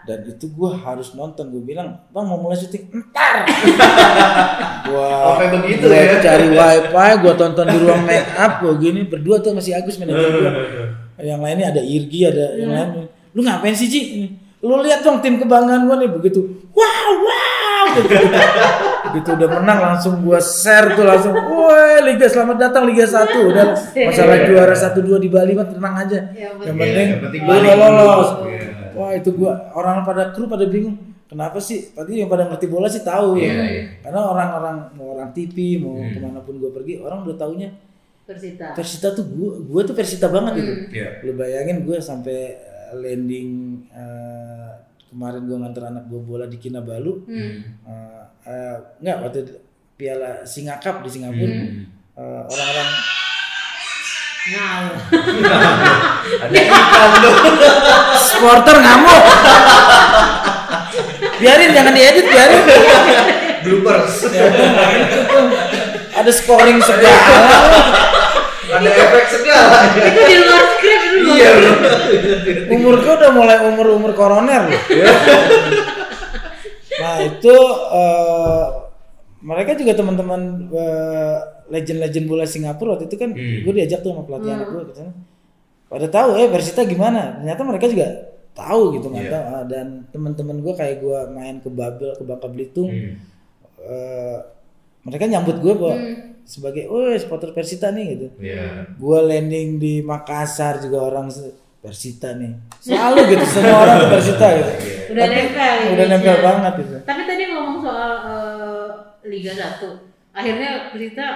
dan 0.04 0.26
itu 0.26 0.48
gue 0.50 0.70
harus 0.74 1.16
nonton. 1.16 1.48
Gue 1.48 1.62
bilang 1.64 1.96
bang 2.12 2.24
mau 2.28 2.36
mulai 2.36 2.58
syuting 2.58 2.88
entar. 2.92 3.46
Gue 4.90 5.06
Sampai 5.06 5.48
begitu 5.54 5.86
gua 5.86 6.02
ya? 6.02 6.18
cari 6.18 6.46
wifi 6.50 7.10
gue 7.22 7.34
tonton 7.38 7.66
di 7.68 7.78
ruang 7.78 8.02
make 8.02 8.30
up 8.34 8.52
gue 8.58 8.74
gini. 8.80 9.00
Berdua 9.06 9.38
tuh 9.38 9.54
masih 9.54 9.76
Agus 9.76 9.96
manajer 10.00 10.28
gue 10.28 10.52
yang 11.30 11.40
lainnya 11.44 11.70
ada 11.70 11.82
Irgi 11.84 12.26
ada 12.26 12.56
yang 12.56 12.70
lain. 12.72 12.88
Lu 13.36 13.40
ngapain 13.44 13.76
sih 13.76 13.86
Ji? 13.86 14.02
Lu 14.60 14.80
lihat 14.82 15.04
dong 15.06 15.22
tim 15.22 15.38
kebanggaan 15.38 15.86
gue 15.86 15.96
nih 16.04 16.10
begitu. 16.10 16.40
Wow 16.74 17.10
wow. 17.22 17.49
begitu 19.04 19.30
udah 19.32 19.48
menang 19.52 19.78
langsung 19.82 20.20
gue 20.20 20.38
share 20.38 20.94
tuh 20.94 21.02
langsung 21.02 21.34
woi 21.34 21.98
Liga 22.04 22.26
selamat 22.26 22.56
datang 22.60 22.84
Liga 22.84 23.02
1 23.02 23.26
udah 23.26 23.64
masalah 24.08 24.36
juara 24.44 24.70
1 24.72 24.94
2 24.94 25.18
di 25.18 25.28
Bali 25.28 25.52
mah 25.52 25.66
tenang 25.66 25.94
aja 25.98 26.18
Yang 26.30 26.52
yang 26.62 26.76
penting- 26.76 27.10
lu 27.34 27.44
Bali 27.44 27.66
udah 27.66 27.76
lolos. 27.76 28.28
Iya. 28.44 28.60
wah 28.92 29.10
itu 29.12 29.30
gua 29.32 29.52
orang 29.72 30.02
pada 30.02 30.30
kru 30.30 30.46
pada 30.46 30.64
bingung 30.64 30.94
kenapa 31.24 31.58
sih 31.58 31.90
tadi 31.90 32.18
yang 32.18 32.28
pada 32.28 32.46
ngerti 32.46 32.66
bola 32.66 32.86
sih 32.86 33.02
tahu 33.02 33.34
ya 33.36 33.48
Iya, 33.48 33.64
iya. 33.64 33.82
karena 34.00 34.20
orang-orang 34.24 34.76
mau 34.94 35.14
orang 35.14 35.30
TV 35.30 35.56
mau 35.78 35.94
Hmm. 35.96 36.10
ke 36.10 36.18
mana 36.20 36.40
pun 36.40 36.54
gua 36.56 36.70
pergi 36.70 36.98
orang 36.98 37.22
udah 37.22 37.36
taunya 37.36 37.70
Persita. 38.22 38.66
Persita 38.72 39.08
tuh 39.10 39.26
gua 39.26 39.58
gua 39.60 39.80
tuh 39.82 39.92
Persita 39.92 40.26
banget 40.26 40.52
gitu 40.56 40.72
Iya. 40.92 41.08
lu 41.20 41.34
bayangin 41.34 41.82
gua 41.82 41.98
sampai 41.98 42.58
landing 42.92 43.50
eh, 43.90 44.70
kemarin 45.10 45.42
gua 45.42 45.58
nganter 45.58 45.82
anak 45.84 46.04
gua 46.06 46.20
bola 46.20 46.44
di 46.44 46.56
Kinabalu 46.56 47.12
Hmm. 47.24 47.58
eh, 47.82 48.22
eh, 48.44 48.76
enggak 48.98 49.16
waktu 49.20 49.38
itu 49.40 49.54
Piala 49.92 50.30
Singa 50.42 50.78
Cup 50.78 51.02
di 51.02 51.10
Singapura 51.10 51.50
Hmm. 51.50 51.84
eh, 52.14 52.42
orang-orang 52.44 52.90
Nah, 54.40 54.88
Ada 56.42 56.56
iklan 56.56 57.12
supporter 58.18 58.72
ngamuk 58.74 59.22
biarin 61.36 61.70
jangan 61.70 61.92
diedit 61.92 62.24
biarin 62.24 62.64
Bloopers. 63.60 64.24
ada 66.10 66.30
scoring 66.30 66.80
segala 66.80 67.20
Ada 68.70 68.88
efek 68.88 69.24
segala. 69.28 69.78
itu 70.00 70.20
di 70.24 70.36
luar 70.38 70.62
skrip 70.72 70.99
Iya 71.22 71.50
loh. 71.54 71.74
umur 72.74 72.94
gue 72.98 73.14
udah 73.14 73.30
mulai 73.30 73.56
umur 73.64 73.86
umur 73.92 74.12
koroner 74.12 74.62
loh. 74.66 74.82
nah 76.96 77.16
itu 77.18 77.54
eh, 77.90 78.64
mereka 79.40 79.72
juga 79.74 79.92
teman-teman 79.94 80.40
eh, 80.68 81.38
legend-legend 81.68 82.26
bola 82.26 82.44
Singapura 82.44 82.94
waktu 82.94 83.06
itu 83.06 83.16
kan 83.16 83.30
Hmm. 83.30 83.62
gue 83.62 83.72
diajak 83.74 84.00
tuh 84.00 84.10
sama 84.10 84.22
pelatih 84.22 84.50
anak 84.50 84.68
gue 84.68 84.82
ke 84.84 84.94
sana 84.94 85.12
pada 85.86 86.06
tahu 86.06 86.30
eh 86.36 86.46
Persita 86.46 86.82
gimana 86.84 87.36
ternyata 87.36 87.62
mereka 87.62 87.86
juga 87.86 88.06
tahu 88.52 88.94
gitu 88.94 89.06
nggak 89.08 89.24
Iya. 89.24 89.32
tahu 89.32 89.60
dan 89.66 89.86
teman-teman 90.08 90.56
gue 90.60 90.74
kayak 90.74 90.96
gue 90.98 91.18
main 91.30 91.56
ke 91.58 91.68
Babel 91.68 92.10
ke 92.12 92.22
Bangka 92.22 92.46
Belitung 92.46 92.90
Hmm. 92.90 93.14
eh, 93.80 94.38
mereka 95.02 95.24
nyambut 95.24 95.56
gue 95.58 95.72
bahwa 95.72 95.94
Hmm. 95.94 96.16
sebagai 96.42 96.84
oh 96.86 97.14
supporter 97.14 97.50
Persita 97.50 97.88
nih 97.88 98.06
gitu 98.10 98.26
Iya. 98.38 98.90
gue 98.92 99.18
landing 99.22 99.76
di 99.76 100.00
Makassar 100.00 100.78
juga 100.78 101.04
orang 101.04 101.30
Persita 101.78 102.34
nih 102.34 102.52
selalu 102.78 103.18
gitu 103.30 103.44
semua 103.46 103.76
orang 103.80 103.96
tuh 103.98 104.10
Persita 104.10 104.46
gitu 104.52 104.72
Udah 105.10 105.24
Tapi 105.24 105.34
nempel 105.34 105.58
udah 105.66 105.88
image-nya. 105.90 106.06
nempel 106.12 106.36
banget 106.40 106.72
gitu 106.78 106.94
Tapi 107.02 107.22
tadi 107.24 107.42
ngomong 107.48 107.78
soal 107.80 108.10
eh, 108.22 108.88
Liga 109.22 109.52
1. 109.52 109.82
Akhirnya 110.30 110.70
Persita 110.88 111.26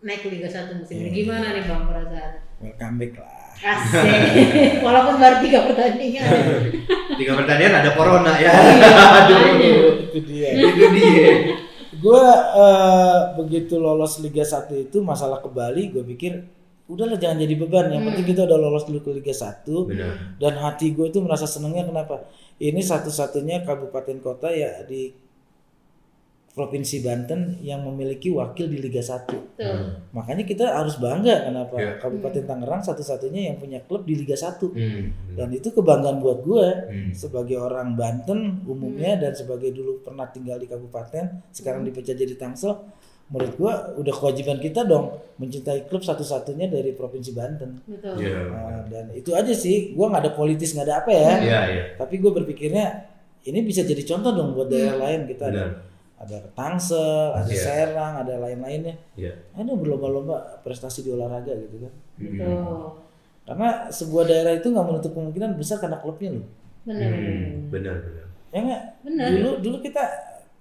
naik 0.00 0.20
ke 0.20 0.28
Liga 0.28 0.46
1 0.46 0.76
musim 0.76 0.96
ini. 0.98 1.10
Gimana 1.14 1.46
nih 1.50 1.64
Bang 1.64 1.84
perasaan? 1.84 2.32
welcome 2.58 2.96
back 2.96 3.12
lah 3.16 3.30
Asik. 3.58 4.06
Walaupun 4.86 5.14
baru 5.16 5.36
tiga 5.40 5.58
pertandingan. 5.64 6.30
Tiga 7.12 7.32
pertandingan 7.34 7.74
ada 7.76 7.90
corona 7.92 8.32
ya. 8.34 8.50
Iya, 8.50 8.94
Aduh. 9.18 9.42
itu 10.08 10.18
dia 10.24 10.48
Itu 10.54 10.86
dia. 10.94 11.34
Gue 11.96 12.24
begitu 13.40 13.80
lolos 13.80 14.20
Liga 14.20 14.44
1 14.44 14.68
itu 14.88 15.00
masalah 15.00 15.40
ke 15.40 15.48
Bali 15.48 15.88
gue 15.88 16.04
pikir 16.04 16.44
udahlah 16.88 17.20
jangan 17.20 17.44
jadi 17.44 17.54
beban. 17.60 17.92
Yang 17.92 18.02
penting 18.12 18.26
kita 18.32 18.40
udah 18.48 18.58
lolos 18.58 18.84
dulu 18.88 19.00
ke 19.04 19.10
Liga 19.20 19.34
1 19.36 19.60
Benar. 19.92 20.12
dan 20.40 20.54
hati 20.56 20.96
gue 20.96 21.06
itu 21.12 21.20
merasa 21.20 21.44
senengnya 21.44 21.84
kenapa? 21.84 22.24
Ini 22.58 22.80
satu-satunya 22.80 23.62
kabupaten 23.62 24.18
kota 24.24 24.48
ya 24.50 24.82
di 24.88 25.12
provinsi 26.58 27.06
Banten 27.06 27.62
yang 27.62 27.86
memiliki 27.86 28.34
wakil 28.34 28.66
di 28.66 28.82
Liga 28.82 28.98
1 28.98 29.30
Tuh. 29.54 30.10
Makanya 30.10 30.42
kita 30.42 30.74
harus 30.74 30.98
bangga 30.98 31.46
kenapa 31.46 31.78
Iya. 31.78 32.02
Kabupaten 32.02 32.42
Tangerang 32.42 32.82
satu-satunya 32.82 33.54
yang 33.54 33.56
punya 33.62 33.78
klub 33.86 34.02
di 34.02 34.18
Liga 34.18 34.34
1. 34.34 34.74
Hmm. 34.74 35.14
Dan 35.38 35.54
itu 35.54 35.70
kebanggaan 35.70 36.18
buat 36.18 36.42
gue 36.42 36.66
Hmm. 36.90 37.10
sebagai 37.14 37.58
orang 37.58 37.94
Banten 37.94 38.66
umumnya 38.66 39.14
dan 39.14 39.30
sebagai 39.30 39.70
dulu 39.70 40.02
pernah 40.02 40.26
tinggal 40.26 40.58
di 40.58 40.66
kabupaten, 40.66 41.46
sekarang 41.50 41.86
dipecah 41.86 42.14
jadi 42.14 42.34
Tangsel. 42.34 42.74
Menurut 43.28 43.54
gue 43.54 43.72
udah 44.00 44.14
kewajiban 44.16 44.56
kita 44.56 44.82
dong 44.82 45.12
mencintai 45.36 45.84
klub 45.84 46.00
satu-satunya 46.00 46.66
dari 46.66 46.96
provinsi 46.96 47.36
Banten. 47.36 47.76
Betul. 47.84 48.24
Iya. 48.24 48.40
Nah, 48.48 48.82
dan 48.88 49.04
itu 49.12 49.36
aja 49.36 49.52
sih, 49.52 49.92
gue 49.92 50.06
nggak 50.06 50.22
ada 50.24 50.32
politis 50.32 50.72
nggak 50.72 50.86
ada 50.88 50.96
apa 51.04 51.10
ya. 51.12 51.32
Iya, 51.38 51.60
iya. 51.68 51.84
Tapi 51.94 52.16
gue 52.16 52.32
berpikirnya 52.32 52.86
ini 53.44 53.60
bisa 53.60 53.84
jadi 53.84 54.00
contoh 54.02 54.32
dong 54.32 54.56
buat 54.56 54.66
daerah 54.66 54.96
lain 54.98 55.28
kita 55.28 55.44
ada 55.52 55.64
Benar. 55.68 55.87
Ada 56.18 56.38
Tangsel, 56.52 57.30
ada 57.38 57.46
Iya. 57.46 57.62
Serang, 57.62 58.14
ada 58.26 58.34
lain-lainnya. 58.42 58.98
Iya. 59.14 59.38
Ada 59.54 59.72
berlomba-lomba 59.78 60.60
prestasi 60.66 61.06
di 61.06 61.14
olahraga 61.14 61.54
gitu 61.54 61.86
kan. 61.86 61.92
Betul. 62.18 63.06
Karena 63.46 63.88
sebuah 63.88 64.24
daerah 64.28 64.52
itu 64.58 64.68
nggak 64.68 64.86
menutup 64.86 65.12
kemungkinan 65.14 65.56
besar 65.56 65.78
karena 65.78 65.96
klubnya 66.02 66.36
loh. 66.36 66.46
Benar. 66.84 67.08
Hmm, 67.08 67.70
benar 67.70 67.96
benar. 68.02 68.26
Ya 68.50 68.58
nggak? 68.60 68.82
Benar. 69.06 69.26
Dulu 69.32 69.50
dulu 69.62 69.76
kita 69.80 70.04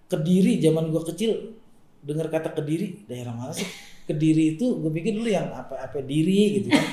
Kediri 0.07 0.63
zaman 0.63 0.87
gua 0.87 1.03
kecil 1.03 1.59
dengar 1.99 2.31
kata 2.31 2.55
Kediri 2.55 3.03
daerah 3.11 3.35
mana 3.35 3.51
sih? 3.51 3.67
Kediri 4.07 4.55
itu 4.55 4.79
gue 4.79 4.87
pikir 4.87 5.19
dulu 5.19 5.27
yang 5.27 5.51
apa-apa 5.51 5.99
diri 5.99 6.63
gitu 6.63 6.71
kan. 6.71 6.79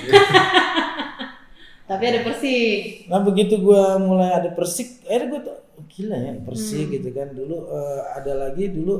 Tapi 1.95 2.05
ada 2.11 2.21
Persik. 2.27 3.07
Nah 3.07 3.23
begitu 3.23 3.55
gua 3.63 4.03
mulai 4.03 4.35
ada 4.35 4.51
Persik, 4.51 5.07
akhirnya 5.07 5.29
gue 5.31 5.41
tuh 5.47 5.57
oh, 5.75 5.85
gila 5.85 6.17
ya 6.17 6.33
Persik 6.41 6.87
gitu 6.91 7.09
kan. 7.11 7.29
Dulu 7.31 7.57
eh, 7.69 8.01
ada 8.15 8.33
lagi 8.35 8.71
dulu 8.71 8.95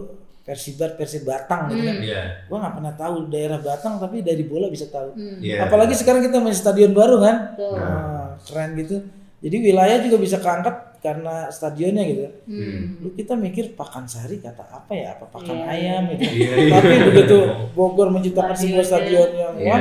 Persibar 0.45 0.93
Persib 0.95 1.25
Batang 1.25 1.73
gitu 1.73 1.83
kan. 1.83 1.97
Iya. 1.99 2.23
Gua 2.47 2.59
nggak 2.61 2.75
pernah 2.77 2.95
tahu 2.95 3.15
daerah 3.29 3.59
Batang 3.59 3.97
tapi 3.97 4.21
dari 4.21 4.45
bola 4.45 4.69
bisa 4.69 4.85
tahu. 4.87 5.17
Hmm. 5.17 5.41
Iya. 5.41 5.65
Apalagi 5.65 5.95
sekarang 5.95 6.21
kita 6.21 6.37
main 6.39 6.53
stadion 6.53 6.93
baru 6.93 7.17
kan. 7.19 7.37
Betul. 7.57 7.75
Nah, 7.75 8.29
keren 8.45 8.71
gitu. 8.77 8.97
Jadi 9.41 9.57
wilayah 9.61 10.01
juga 10.01 10.17
bisa 10.17 10.41
keangkat 10.41 11.01
karena 11.01 11.53
stadionnya 11.53 12.01
gitu. 12.03 12.25
Hmm. 12.45 12.97
Lu 12.99 13.13
kita 13.13 13.37
mikir 13.37 13.73
Pakansari 13.73 14.41
kata 14.41 14.65
apa 14.65 14.93
ya? 14.93 15.13
Apa 15.13 15.29
pakan 15.29 15.53
Iya. 15.53 15.69
ayam 15.69 16.03
gitu. 16.13 16.25
Iya, 16.25 16.53
iya. 16.61 16.73
Tapi 16.77 16.95
begitu 17.09 17.37
Bogor 17.73 18.09
menciptakan 18.09 18.57
sebuah 18.57 18.81
Stadionnya. 18.81 19.21
stadion 19.21 19.31
yang 19.35 19.55
Iya. 19.55 19.69
wah, 19.69 19.81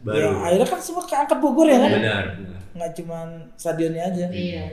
Baru. 0.00 0.16
ya 0.16 0.28
akhirnya 0.44 0.68
kan 0.68 0.80
semua 0.80 1.04
keangkat 1.04 1.38
Bogor 1.40 1.68
ya 1.68 1.76
kan? 1.78 1.90
Benar. 1.92 2.24
benar. 2.40 2.60
Nggak 2.72 2.90
cuma 2.96 3.18
stadionnya 3.56 4.02
aja. 4.06 4.26
Iya. 4.28 4.64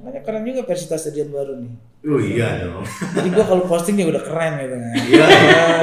Makanya 0.00 0.22
keren 0.24 0.42
juga 0.42 0.62
Persita 0.64 0.96
stadion 0.96 1.28
baru 1.28 1.60
nih. 1.60 1.72
Oh 2.08 2.16
iya 2.16 2.64
dong. 2.64 2.80
Jadi 3.12 3.28
gua 3.30 3.44
kalau 3.44 3.64
posting 3.68 4.00
ya 4.00 4.08
udah 4.08 4.22
keren 4.24 4.52
gitu 4.64 4.76
kan. 4.80 4.92
Iya, 4.96 5.26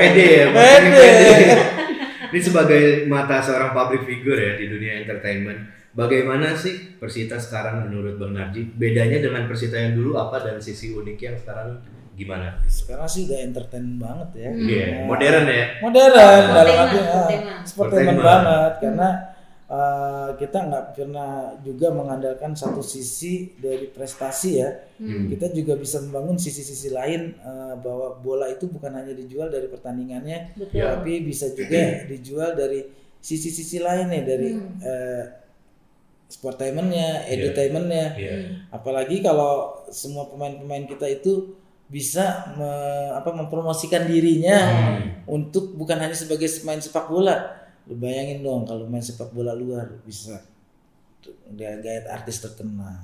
pede 0.01 0.25
ya. 0.25 0.45
Pede. 0.49 1.05
maksudnya 1.05 1.57
Ini 2.27 2.39
sebagai 2.43 2.83
mata 3.07 3.39
seorang 3.39 3.71
public 3.71 4.03
figure 4.03 4.35
ya 4.35 4.53
di 4.59 4.67
dunia 4.67 4.99
entertainment. 4.99 5.63
Bagaimana 5.93 6.53
sih 6.53 6.97
Persita 6.99 7.39
sekarang 7.39 7.87
menurut 7.87 8.19
Bang 8.19 8.35
Narji? 8.35 8.67
Bedanya 8.69 9.17
dengan 9.17 9.47
Persita 9.47 9.77
yang 9.77 9.95
dulu 9.95 10.17
apa 10.17 10.43
dan 10.43 10.59
sisi 10.59 10.93
unik 10.93 11.17
yang 11.17 11.33
sekarang 11.39 11.77
gimana? 12.13 12.57
Sekarang 12.65 13.05
sih 13.05 13.25
udah 13.25 13.39
entertain 13.41 13.97
banget 13.97 14.29
ya. 14.35 14.49
Iya, 14.53 14.85
modern 15.05 15.45
ya. 15.45 15.65
modern 15.79 16.11
Sportainment, 16.11 16.53
dalam 16.53 16.75
arti 16.77 16.97
ah, 16.97 17.05
sportainment. 17.05 17.05
sportainment 17.05 17.65
Sportainment. 17.69 18.21
banget 18.25 18.71
karena 18.81 19.09
uh, 19.67 20.35
kita 20.35 20.57
nggak 20.65 20.85
pernah 20.93 21.31
juga 21.61 21.91
mengandalkan 21.91 22.51
satu 22.51 22.79
sisi 22.79 23.53
dari 23.57 23.87
prestasi 23.87 24.51
ya 24.57 24.69
Hmm. 24.97 25.29
kita 25.29 25.53
juga 25.53 25.77
bisa 25.77 26.01
membangun 26.01 26.41
sisi-sisi 26.41 26.89
lain 26.89 27.37
uh, 27.45 27.77
bahwa 27.77 28.17
bola 28.17 28.49
itu 28.49 28.65
bukan 28.65 28.89
hanya 28.97 29.13
dijual 29.13 29.45
dari 29.45 29.69
pertandingannya 29.69 30.57
Betul. 30.57 30.81
tapi 30.81 31.21
bisa 31.21 31.53
juga 31.53 32.01
dijual 32.09 32.57
dari 32.57 32.81
sisi-sisi 33.21 33.77
lain 33.77 34.09
nih 34.09 34.23
dari 34.25 34.49
uh, 34.57 35.23
sportainmentnya, 36.27 37.23
edutainmentnya 37.29 38.05
Iya. 38.17 38.35
apalagi 38.73 39.21
kalau 39.21 39.85
semua 39.87 40.27
pemain-pemain 40.27 40.83
kita 40.83 41.07
itu 41.07 41.55
bisa 41.87 42.51
me- 42.59 43.15
apa 43.15 43.31
mempromosikan 43.31 44.03
dirinya 44.03 44.57
untuk 45.23 45.77
bukan 45.77 45.95
hanya 45.95 46.11
sebagai 46.11 46.49
pemain 46.59 46.81
sepak 46.81 47.07
bola. 47.07 47.66
Lu 47.87 47.95
bayangin 47.95 48.39
dong 48.41 48.63
kalau 48.63 48.83
main 48.85 48.99
sepak 48.99 49.31
bola 49.31 49.51
luar 49.51 49.87
bisa 50.03 50.35
dia 51.49 51.75
gayat 51.77 52.07
artis 52.07 52.39
terkenal. 52.39 53.03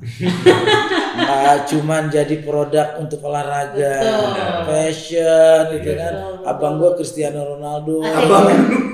Nggak 1.18 1.58
cuman 1.68 2.08
jadi 2.08 2.36
produk 2.40 2.96
untuk 2.98 3.20
olahraga, 3.22 3.96
Betul. 4.00 4.32
fashion 4.66 5.62
gitu 5.74 5.90
Iya. 5.92 6.00
kan. 6.00 6.14
Abang 6.46 6.80
gua 6.80 6.96
Cristiano 6.96 7.44
Ronaldo. 7.46 8.00
Abang. 8.00 8.48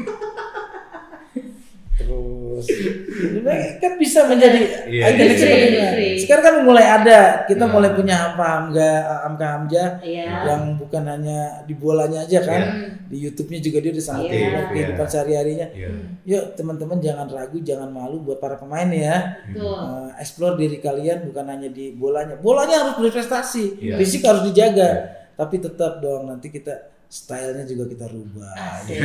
Terus 2.61 3.67
kan 3.79 3.91
bisa 3.95 4.19
menjadi 4.25 4.59
Iya, 4.85 5.03
iconic 5.11 5.37
industri. 5.39 6.07
Sekarang 6.19 6.43
kan 6.43 6.55
mulai 6.63 6.85
ada, 6.85 7.19
kita 7.45 7.65
Iya. 7.65 7.73
mulai 7.73 7.89
punya 7.93 8.15
apa 8.31 8.45
Hamga 8.45 8.89
Hamka 9.25 9.47
Hamzah 9.47 9.89
Iya. 10.01 10.25
yang 10.47 10.61
bukan 10.75 11.03
hanya 11.05 11.39
di 11.63 11.73
bolanya 11.73 12.23
aja 12.23 12.39
kan, 12.41 12.61
Iya. 12.61 12.87
di 13.07 13.17
YouTube-nya 13.23 13.59
juga 13.59 13.77
dia 13.79 13.91
udah 13.93 14.05
sangat 14.05 14.23
terlibat 14.27 14.65
kehidupan 14.69 15.07
sehari-harinya. 15.07 15.67
Iya. 15.71 15.89
Yuk 16.25 16.43
teman-teman 16.53 16.97
jangan 16.99 17.27
ragu, 17.27 17.57
jangan 17.59 17.89
malu 17.89 18.21
buat 18.21 18.37
para 18.37 18.55
pemain 18.55 18.89
ya. 18.89 19.39
Betul. 19.49 19.73
Eh, 19.73 20.09
explore 20.19 20.55
diri 20.55 20.77
kalian 20.77 21.25
bukan 21.25 21.45
hanya 21.47 21.69
di 21.69 21.91
bolanya. 21.91 22.35
Bolanya 22.37 22.85
harus 22.85 22.95
berprestasi, 22.97 23.79
Iya. 23.79 23.95
fisik 23.97 24.21
harus 24.23 24.43
dijaga. 24.45 25.15
Tapi 25.33 25.55
tetap 25.57 26.03
dong 26.03 26.27
nanti 26.27 26.51
kita 26.51 26.98
stylenya 27.09 27.65
juga 27.65 27.89
kita 27.89 28.05
rubah. 28.05 28.53
Asik. 28.53 29.01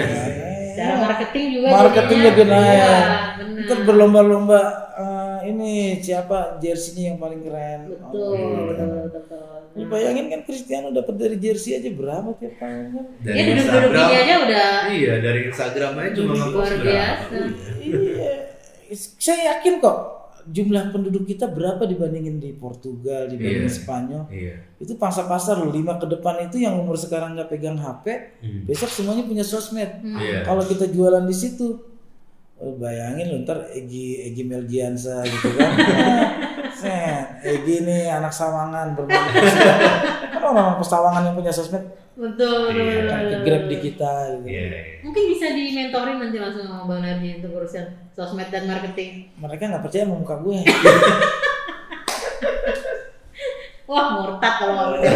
Secara 0.71 0.95
marketing 1.03 1.45
juga 1.51 1.67
Marketing 1.73 2.19
juga 2.23 2.43
naik. 2.45 2.81
Benar. 3.35 3.63
Ntar 3.65 3.79
berlomba-lomba 3.83 4.61
eh, 4.95 5.39
ini 5.47 5.73
siapa 5.99 6.39
jersey-nya 6.59 7.03
yang 7.07 7.19
paling 7.19 7.41
keren. 7.41 7.81
Betul, 7.89 8.37
Oh, 8.37 8.65
betul, 8.69 8.89
betul. 9.09 9.43
Lu 9.75 9.89
bayangin 9.89 10.29
kan 10.29 10.41
Cristiano 10.43 10.89
dapat 10.89 11.15
dari 11.17 11.35
jersey 11.35 11.75
aja 11.75 11.91
berapa 11.91 12.31
tiap 12.37 12.55
tahun 12.57 12.85
kan? 12.93 13.05
Dari 13.21 13.35
Ya 13.35 13.43
duduk-duduk 13.43 13.59
Instagram. 13.59 14.05
gini 14.05 14.15
aja 14.17 14.35
udah 14.39 14.71
Iya, 14.87 15.15
dari 15.19 15.41
Instagram 15.45 15.93
aja 15.97 16.11
cuma 16.15 16.25
luar 16.29 16.39
ngepost 16.39 16.71
berapa. 16.71 16.85
biasa. 16.85 17.37
iya. 17.81 18.33
Saya 19.17 19.41
yakin 19.51 19.75
kok 19.81 19.99
jumlah 20.47 20.91
penduduk 20.91 21.25
kita 21.25 21.47
berapa 21.47 21.83
dibandingin 21.83 22.37
di 22.37 22.53
Portugal, 22.53 23.27
dibandingin 23.27 23.65
Iya. 23.65 23.77
Spanyol. 23.77 24.23
Iya. 24.29 24.55
Itu 24.77 24.95
pangsa 24.95 25.25
pasar 25.25 25.57
loh, 25.57 25.69
lima 25.69 25.97
ke 25.97 26.07
depan 26.07 26.41
itu 26.43 26.59
yang 26.59 26.77
umur 26.77 26.95
sekarang 26.95 27.33
nggak 27.35 27.49
pegang 27.49 27.77
HP, 27.77 28.05
Hmm. 28.41 28.63
besok 28.65 28.89
semuanya 28.89 29.25
punya 29.25 29.41
sosmed. 29.41 30.01
Hmm. 30.01 30.17
Iya. 30.17 30.43
Kalau 30.43 30.61
kita 30.61 30.87
jualan 30.87 31.25
di 31.25 31.33
situ, 31.33 31.81
oh, 32.57 32.75
bayangin 32.77 33.27
lu 33.29 33.37
ntar 33.43 33.69
Egi 33.71 34.25
Egi 34.25 34.43
Melgiansa 34.43 35.23
gitu 35.23 35.49
kan. 35.57 35.71
Set, 36.75 37.41
Egi 37.41 37.83
nih 37.83 38.11
anak 38.11 38.31
Sawangan 38.31 38.93
bermain. 38.93 39.31
Kan 40.35 40.43
orang 40.45 40.77
Pesawangan 40.77 41.23
yang 41.25 41.35
punya 41.35 41.49
sosmed 41.49 41.81
Betul, 42.15 42.31
betul, 42.71 42.79
Iya. 42.79 42.95
betul, 42.95 43.11
kan 43.11 43.19
ke 43.19 43.27
betul. 43.27 43.43
grab 43.43 43.65
di 43.65 43.77
kita 43.81 44.13
gitu. 44.39 44.47
Iya. 44.47 44.63
iya. 44.65 44.81
Mungkin 45.03 45.23
bisa 45.29 45.47
di 45.51 45.65
mentoring 45.73 46.19
nanti 46.21 46.39
langsung 46.39 46.65
sama 46.65 46.87
Bang 46.87 47.03
Narji 47.03 47.29
untuk 47.39 47.51
urusan 47.55 47.85
sosmed 48.11 48.49
dan 48.49 48.65
marketing. 48.65 49.11
Mereka 49.37 49.63
nggak 49.67 49.83
percaya 49.83 50.07
sama 50.07 50.17
muka 50.17 50.37
gue. 50.39 50.59
Wah, 53.85 54.07
murtad 54.17 54.55
kalau 54.57 54.75
Narji. 54.97 55.07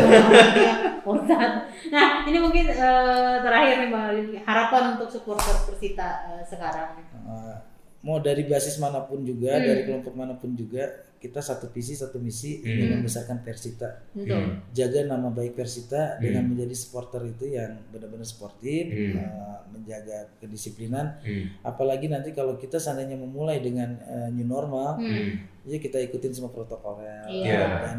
Murtad. 1.00 1.52
Nah, 1.88 2.06
ini 2.22 2.36
mungkin 2.36 2.68
eh, 2.68 3.36
terakhir 3.40 3.74
nih 3.80 3.88
Bang 3.88 4.04
Narji, 4.12 4.36
harapan 4.42 4.82
untuk 4.94 5.08
supporter 5.08 5.56
Persita 5.64 6.08
eh, 6.28 6.44
sekarang. 6.44 7.00
Uh, 7.24 7.56
mau 8.00 8.20
dari 8.20 8.44
basis 8.44 8.76
mana 8.76 9.00
pun 9.00 9.24
juga, 9.24 9.56
Hmm. 9.56 9.64
dari 9.64 9.82
kelompok 9.84 10.12
mana 10.12 10.34
pun 10.34 10.52
juga, 10.52 10.84
kita 11.18 11.42
satu 11.42 11.66
visi 11.68 11.98
satu 11.98 12.22
misi 12.22 12.62
ingin 12.62 12.86
Hmm. 12.86 12.94
membesarkan 13.02 13.42
Persita. 13.42 14.06
Betul. 14.14 14.38
Hmm. 14.38 14.54
Jaga 14.70 15.10
nama 15.10 15.28
baik 15.28 15.58
Persita 15.58 16.16
dengan 16.22 16.46
menjadi 16.46 16.70
supporter 16.72 17.26
itu 17.26 17.50
yang 17.50 17.74
benar-benar 17.90 18.22
sportif, 18.22 18.86
Hmm. 18.86 19.18
uh, 19.18 19.58
menjaga 19.74 20.30
kedisiplinan. 20.38 21.18
Hmm. 21.20 21.58
Apalagi 21.66 22.06
nanti 22.06 22.30
kalau 22.30 22.54
kita 22.54 22.78
seandainya 22.78 23.18
memulai 23.18 23.58
dengan 23.58 23.98
uh, 24.06 24.30
new 24.30 24.46
normal, 24.46 25.02
Hmm. 25.02 25.42
ya 25.66 25.82
kita 25.82 25.98
ikutin 25.98 26.30
semua 26.30 26.54
protokolnya. 26.54 27.26
Iya. 27.26 27.60
Dan 27.82 27.98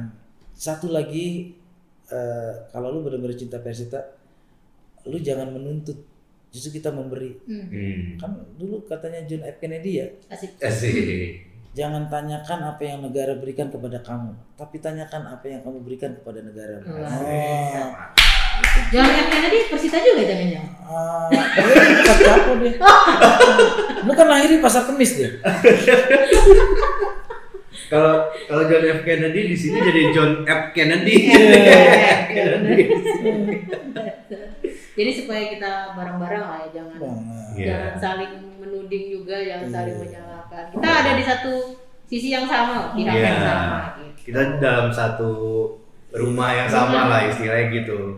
satu 0.55 0.87
lagi, 0.87 1.55
uh, 2.07 2.71
kalau 2.71 2.95
lu 2.95 3.03
benar-benar 3.03 3.35
cinta 3.35 3.59
Persita, 3.59 3.99
lu 5.07 5.19
jangan 5.19 5.51
menuntut, 5.51 5.95
justru 6.49 6.79
kita 6.79 6.89
memberi. 6.91 7.35
Hmm. 7.43 7.67
Hmm. 7.67 7.99
Kan 8.15 8.31
dulu 8.55 8.87
katanya 8.87 9.27
John 9.27 9.43
F 9.43 9.59
Kennedy 9.59 9.99
ya, 9.99 10.07
Asik. 10.31 10.55
Asik. 10.63 11.48
Jangan 11.77 12.09
tanyakan 12.09 12.59
apa 12.65 12.81
yang 12.81 12.99
negara 13.05 13.37
berikan 13.37 13.69
kepada 13.69 14.01
kamu, 14.01 14.33
tapi 14.57 14.81
tanyakan 14.81 15.21
apa 15.29 15.45
yang 15.45 15.61
kamu 15.61 15.85
berikan 15.85 16.11
kepada 16.17 16.39
negara. 16.41 16.81
Oh. 16.85 17.89
Jangan 18.91 19.13
yang 19.15 19.27
Kennedy 19.31 19.59
Persita 19.71 19.97
juga 20.03 20.23
jangan-jangan. 20.27 20.71
Ah, 20.83 21.27
dia 21.31 21.93
bukan 21.95 22.17
capo 22.25 22.51
dia. 22.59 22.73
Lu 24.03 24.11
kan 24.11 24.27
lahir 24.27 24.49
di 24.51 24.59
pasar 24.59 24.83
kemis 24.89 25.15
dia. 25.15 25.29
Kalau 27.89 28.27
kalau 28.45 28.63
John 28.67 28.83
F 28.85 29.01
Kennedy 29.07 29.41
di 29.49 29.57
sini 29.57 29.77
jadi 29.79 30.01
John 30.11 30.43
F 30.43 30.75
Kennedy. 30.75 31.31
Kennedy. 32.35 32.83
Jadi 34.99 35.15
supaya 35.15 35.47
kita 35.47 35.95
bareng-bareng 35.95 36.43
lah 36.43 36.59
ya 36.67 36.69
jangan. 36.75 36.99
Iya. 37.55 37.67
jangan 37.71 37.93
saling 38.03 38.33
menuding 38.59 39.15
juga, 39.15 39.39
jangan 39.39 39.71
saling 39.71 39.95
Iya. 39.95 40.38
Menyalahkan. 40.49 40.73
Kita 40.73 40.89
ada 40.89 41.11
di 41.13 41.23
satu 41.23 41.53
sisi 42.03 42.29
yang 42.29 42.43
sama, 42.43 42.91
pihak 42.91 43.09
Iya. 43.11 43.23
yang 43.23 43.39
sama. 43.39 43.77
Gitu. 43.95 44.21
Kita 44.25 44.41
dalam 44.57 44.89
satu 44.89 45.31
rumah 46.11 46.49
yang 46.51 46.65
sama 46.65 47.05
lah 47.07 47.21
istilahnya 47.23 47.69
gitu. 47.71 48.17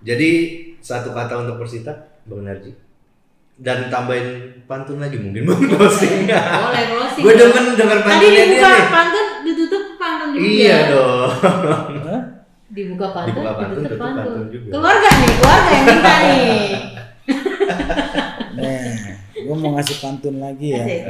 Jadi 0.00 0.30
satu 0.78 1.10
kata 1.10 1.42
untuk 1.42 1.58
Persita, 1.58 1.90
Bang 2.24 2.42
Narji. 2.42 2.70
Dan 3.54 3.90
tambahin 3.90 4.30
pantun 4.64 5.02
lagi 5.02 5.18
mungkin 5.18 5.42
Bang 5.44 5.62
closing. 5.66 6.30
Boleh 6.30 6.84
closing. 6.88 7.22
Gue 7.22 7.34
demen 7.34 7.74
denger 7.74 7.98
Tadi 7.98 8.06
pantunnya 8.06 8.30
dia 8.30 8.46
dibuka 8.46 8.70
nih. 8.70 8.86
pantun, 8.88 9.26
ditutup 9.42 9.84
pantun 9.96 10.28
Iya 10.32 10.78
dong. 10.88 11.30
Hah? 12.06 12.22
Dibuka 12.68 13.06
pantun, 13.10 13.34
Dibuka 13.34 13.50
pantun, 13.52 13.74
ditutup 13.74 13.90
tutup 13.90 13.98
pantun. 13.98 14.22
pantun 14.22 14.46
juga. 14.48 14.68
Keluarga 14.70 15.08
nih, 15.12 15.30
keluarga 15.34 15.70
yang 15.74 15.84
minta 15.84 16.14
nih. 16.22 16.70
Nah, 18.58 19.07
gue 19.40 19.56
mau 19.56 19.70
ngasih 19.72 19.96
pantun 19.98 20.36
lagi 20.38 20.72
ya. 20.72 20.82
Asik. 20.82 21.02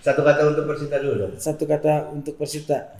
Satu 0.00 0.20
kata 0.20 0.40
untuk 0.46 0.64
Persita 0.64 0.96
dulu 0.98 1.14
dong. 1.18 1.32
Satu 1.36 1.64
kata 1.64 1.92
untuk 2.10 2.34
Persita. 2.36 2.94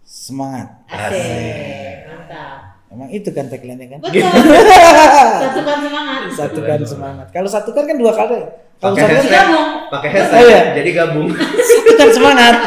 Semangat. 0.00 0.84
Asik. 0.86 1.96
Mantap. 2.06 2.58
Emang 2.86 3.10
itu 3.10 3.26
kan 3.28 3.46
tagline-nya 3.46 3.86
kan? 3.90 3.98
Betul. 4.00 4.22
Satukan 5.42 5.78
semangat. 5.82 6.20
Satukan 6.30 6.80
semangat. 6.84 7.26
Kalau 7.28 7.48
satukan 7.48 7.84
kan 7.84 7.96
dua 7.96 8.12
kali. 8.12 8.38
Kalau 8.76 8.94
satukan 8.94 9.18
hashtag. 9.18 9.34
Gabung. 9.34 9.68
Pakai 9.90 10.08
Oh, 10.08 10.14
hashtag. 10.14 10.42
iya. 10.44 10.60
Jadi 10.74 10.90
gabung. 10.92 11.28
satukan 11.60 12.08
semangat. 12.10 12.54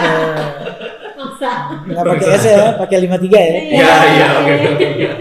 Oh. 1.17 1.23
Maksa. 1.37 1.51
Nggak 1.83 2.03
pakai 2.07 2.27
S 2.31 2.43
ya, 2.45 2.59
pakai 2.77 2.97
53 3.03 3.25
ya. 3.29 3.49
Iya, 3.73 3.89
iya, 4.07 4.27
oke 4.37 4.53
oke. 4.53 4.67
oke. 4.69 5.15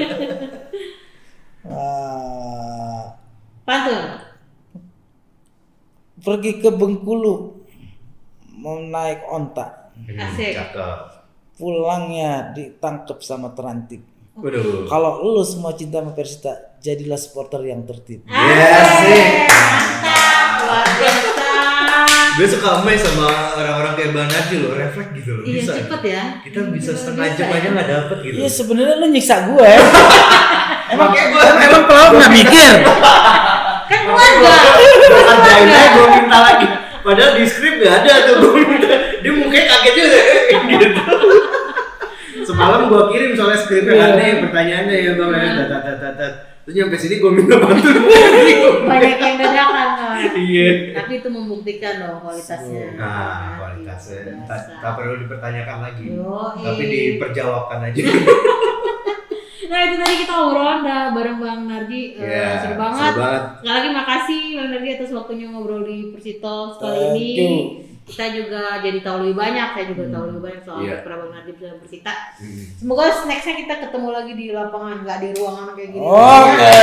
Ah, 1.67 3.17
Pantun. 3.63 4.01
Pergi 6.27 6.59
ke 6.59 6.75
Bengkulu 6.75 7.35
mau 8.59 8.83
naik 8.83 9.23
onta. 9.31 9.95
Hmm, 9.95 10.19
Asik. 10.19 10.59
Pulangnya 11.55 12.51
ditangkap 12.51 13.23
sama 13.23 13.55
terantip. 13.55 14.03
Waduh. 14.37 14.91
Kalau 14.91 15.23
lu 15.23 15.41
semua 15.47 15.73
cinta 15.79 16.03
sama 16.03 16.13
Persita, 16.13 16.77
jadilah 16.83 17.17
supporter 17.17 17.63
yang 17.65 17.87
tertib. 17.87 18.27
Iya. 18.27 19.49
Mantap. 19.49 20.51
Luar 20.67 20.89
biasa. 20.99 21.47
Gue 22.37 22.45
suka 22.53 22.69
amazed 22.85 23.09
sama 23.09 23.57
orang-orang 23.57 23.93
kayak 23.97 24.11
Bang 24.13 24.29
Najil 24.29 24.61
loh, 24.61 24.77
refleks 24.77 25.09
gitu 25.17 25.31
loh. 25.41 25.45
Iya 25.49 25.61
Bisa. 25.65 25.73
cepet 25.81 26.03
ya. 26.05 26.23
Kita 26.45 26.59
bisa 26.69 26.93
Luar 26.93 27.01
setengah 27.01 27.27
jam 27.33 27.49
aja 27.49 27.69
nggak 27.73 27.89
dapet 27.89 28.17
gitu. 28.21 28.35
Iya 28.37 28.49
sebenarnya 28.53 28.95
lu 29.01 29.07
nyiksa 29.09 29.37
gue. 29.49 29.71
Emang 30.93 31.09
kayak 31.17 31.29
gue 31.33 31.43
Emang 31.57 31.83
pelawak 31.89 32.13
nggak 32.13 32.33
mikir? 32.37 32.73
Kan 33.87 34.01
keluarga. 34.05 34.53
Ajain 35.27 35.67
aja 35.67 35.87
gue 35.91 36.07
minta 36.13 36.39
lagi. 36.41 36.67
Padahal 37.01 37.33
di 37.35 37.45
skrip 37.47 37.75
gak 37.79 38.03
ada 38.03 38.13
tuh 38.27 38.35
gue 38.43 38.63
minta. 38.63 38.89
Dia 39.21 39.33
mukanya 39.33 39.67
kaget 39.69 39.95
juga 39.95 40.21
gitu. 40.67 40.87
Semalam 42.43 42.87
gue 42.87 43.03
kirim 43.11 43.31
soalnya 43.35 43.59
skripnya 43.59 43.93
Iya. 43.93 44.07
aneh 44.13 44.31
pertanyaannya 44.41 44.97
ya 44.97 45.13
bang 45.15 45.31
ya 45.33 45.51
tat 45.57 45.81
tat 45.83 45.97
tat 45.99 46.15
tat. 46.15 46.33
Terus 46.63 46.75
nyampe 46.77 46.97
sini 46.97 47.15
gue 47.19 47.31
minta 47.33 47.55
bantuan. 47.59 47.97
Banyak 48.85 49.19
yang 49.19 49.37
dadakan. 49.37 49.89
Iya. 50.35 50.69
Tapi 50.95 51.13
itu 51.17 51.29
membuktikan 51.29 51.95
loh 52.01 52.19
kualitasnya. 52.21 52.87
Nah 52.95 53.55
kualitasnya 53.57 54.21
Biasa. 54.47 54.79
tak, 54.79 54.93
perlu 54.95 55.15
dipertanyakan 55.21 55.79
lagi. 55.81 56.07
Tapi 56.59 56.83
diperjawabkan 56.85 57.79
aja. 57.85 58.03
Nah 59.67 59.81
itu 59.83 59.97
tadi 59.97 60.15
kita 60.19 60.35
obrolan 60.37 60.81
dah 60.81 61.11
bareng 61.11 61.37
Bang 61.37 61.61
Narji 61.65 62.15
Eh, 62.15 62.23
Iya, 62.23 62.49
seru 62.59 62.75
banget. 62.77 63.11
seru 63.11 63.21
banget. 63.21 63.43
Sekali 63.57 63.73
lagi 63.73 63.89
makasih 63.93 64.41
Bang 64.55 64.69
Narji 64.71 64.89
atas 64.93 65.11
waktunya 65.13 65.47
ngobrol 65.49 65.83
di 65.83 65.99
Persito 66.11 66.57
Thank 66.77 67.17
ini. 67.17 67.33
Kita 68.07 68.23
juga 68.31 68.79
jadi 68.79 69.03
tahu 69.03 69.17
lebih 69.21 69.35
banyak, 69.35 69.69
saya 69.69 69.87
juga 69.89 70.05
tahu 70.09 70.25
lebih 70.31 70.43
banyak 70.45 70.63
soal 70.63 70.79
Iya. 70.79 70.95
kiprah 70.97 71.17
Bang 71.19 71.33
Narji 71.33 71.51
dalam 71.57 71.77
Persita. 71.77 72.13
Hmm. 72.39 72.65
Semoga 72.77 73.05
nextnya 73.25 73.55
kita 73.57 73.75
ketemu 73.83 74.09
lagi 74.13 74.33
di 74.33 74.47
lapangan, 74.49 74.97
nggak 75.03 75.19
di 75.19 75.29
ruangan 75.35 75.69
kayak 75.73 75.91
gini. 75.91 76.07
Oke. 76.07 76.75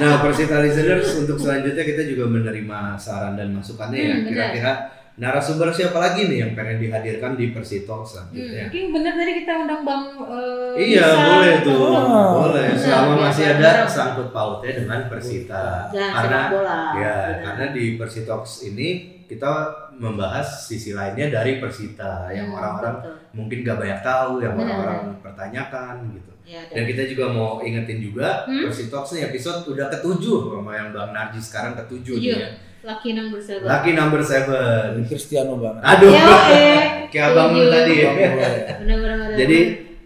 Nah, 0.00 0.16
Persita 0.16 0.64
listeners 0.64 1.12
untuk 1.14 1.36
selanjutnya 1.36 1.84
kita 1.84 2.02
juga 2.06 2.24
menerima 2.24 2.96
saran 2.96 3.36
dan 3.36 3.52
masukannya 3.52 3.98
ya. 3.98 4.08
Hmm, 4.08 4.22
benar. 4.22 4.32
Kira-kira 4.32 4.72
narasumber 5.20 5.68
siapa 5.68 5.94
lagi 5.94 6.26
nih 6.26 6.38
yang 6.40 6.52
pengen 6.52 6.80
dihadirkan 6.80 7.36
di 7.36 7.52
Persito 7.52 7.92
Hmm, 7.92 8.08
selanjutnya? 8.32 8.64
mungkin 8.64 8.84
bener 8.90 9.12
tadi 9.14 9.32
kita 9.36 9.52
undang 9.58 9.82
Bang 9.82 10.04
eh, 10.18 10.72
Iya, 10.80 11.04
Bisa. 11.04 11.20
boleh 11.28 11.54
tuh. 11.60 11.76
Oh. 11.84 12.28
Boleh. 12.40 12.68
Selama 12.72 13.12
biar 13.12 13.20
masih 13.22 13.44
ada 13.52 13.70
sangkut 13.84 14.28
pautnya 14.30 14.72
dengan 14.74 15.00
Persita. 15.06 15.64
Dan 15.90 16.08
karena 16.10 16.40
bola. 16.48 16.80
ya, 16.96 17.14
Benar. 17.28 17.40
karena 17.44 17.64
di 17.70 17.84
Persitox 17.94 18.42
ini 18.64 18.88
kita 19.22 19.52
membahas 19.94 20.42
sisi 20.64 20.90
lainnya 20.90 21.28
dari 21.30 21.60
Persita 21.60 22.32
yang 22.32 22.48
Hmm, 22.48 22.56
orang-orang 22.56 22.96
mungkin 23.30 23.60
gak 23.60 23.78
banyak 23.78 24.00
tahu, 24.00 24.40
yang 24.40 24.56
orang-orang 24.56 25.20
pertanyakan 25.20 25.94
gitu. 26.10 26.32
Ya, 26.42 26.66
Dan 26.66 26.82
kita 26.84 27.06
juga 27.06 27.28
mau 27.28 27.60
ingetin 27.60 28.00
juga 28.00 28.42
Hmm? 28.42 28.64
Persitox 28.64 29.12
nih 29.12 29.28
episode 29.28 29.68
udah 29.68 29.86
ketujuh 29.88 30.50
sama 30.50 30.72
yang 30.72 30.90
Bang 30.90 31.12
Narji 31.12 31.38
sekarang 31.38 31.76
ketujuh 31.76 32.16
nih 32.16 32.32
ya. 32.34 32.48
Laki 32.80 33.12
number 33.12 33.36
seven. 33.38 33.66
Lucky 33.68 33.92
number 33.92 34.20
seven. 34.24 35.04
Cristiano 35.04 35.60
banget. 35.60 35.82
Aduh. 35.84 36.10
Yo, 36.10 36.36
eh. 36.48 36.80
Kayak 37.12 37.26
abang 37.32 37.52
lu 37.52 37.68
tadi 37.68 37.92
ya. 38.00 38.10
Benar-benar. 38.80 39.36
Jadi 39.36 39.58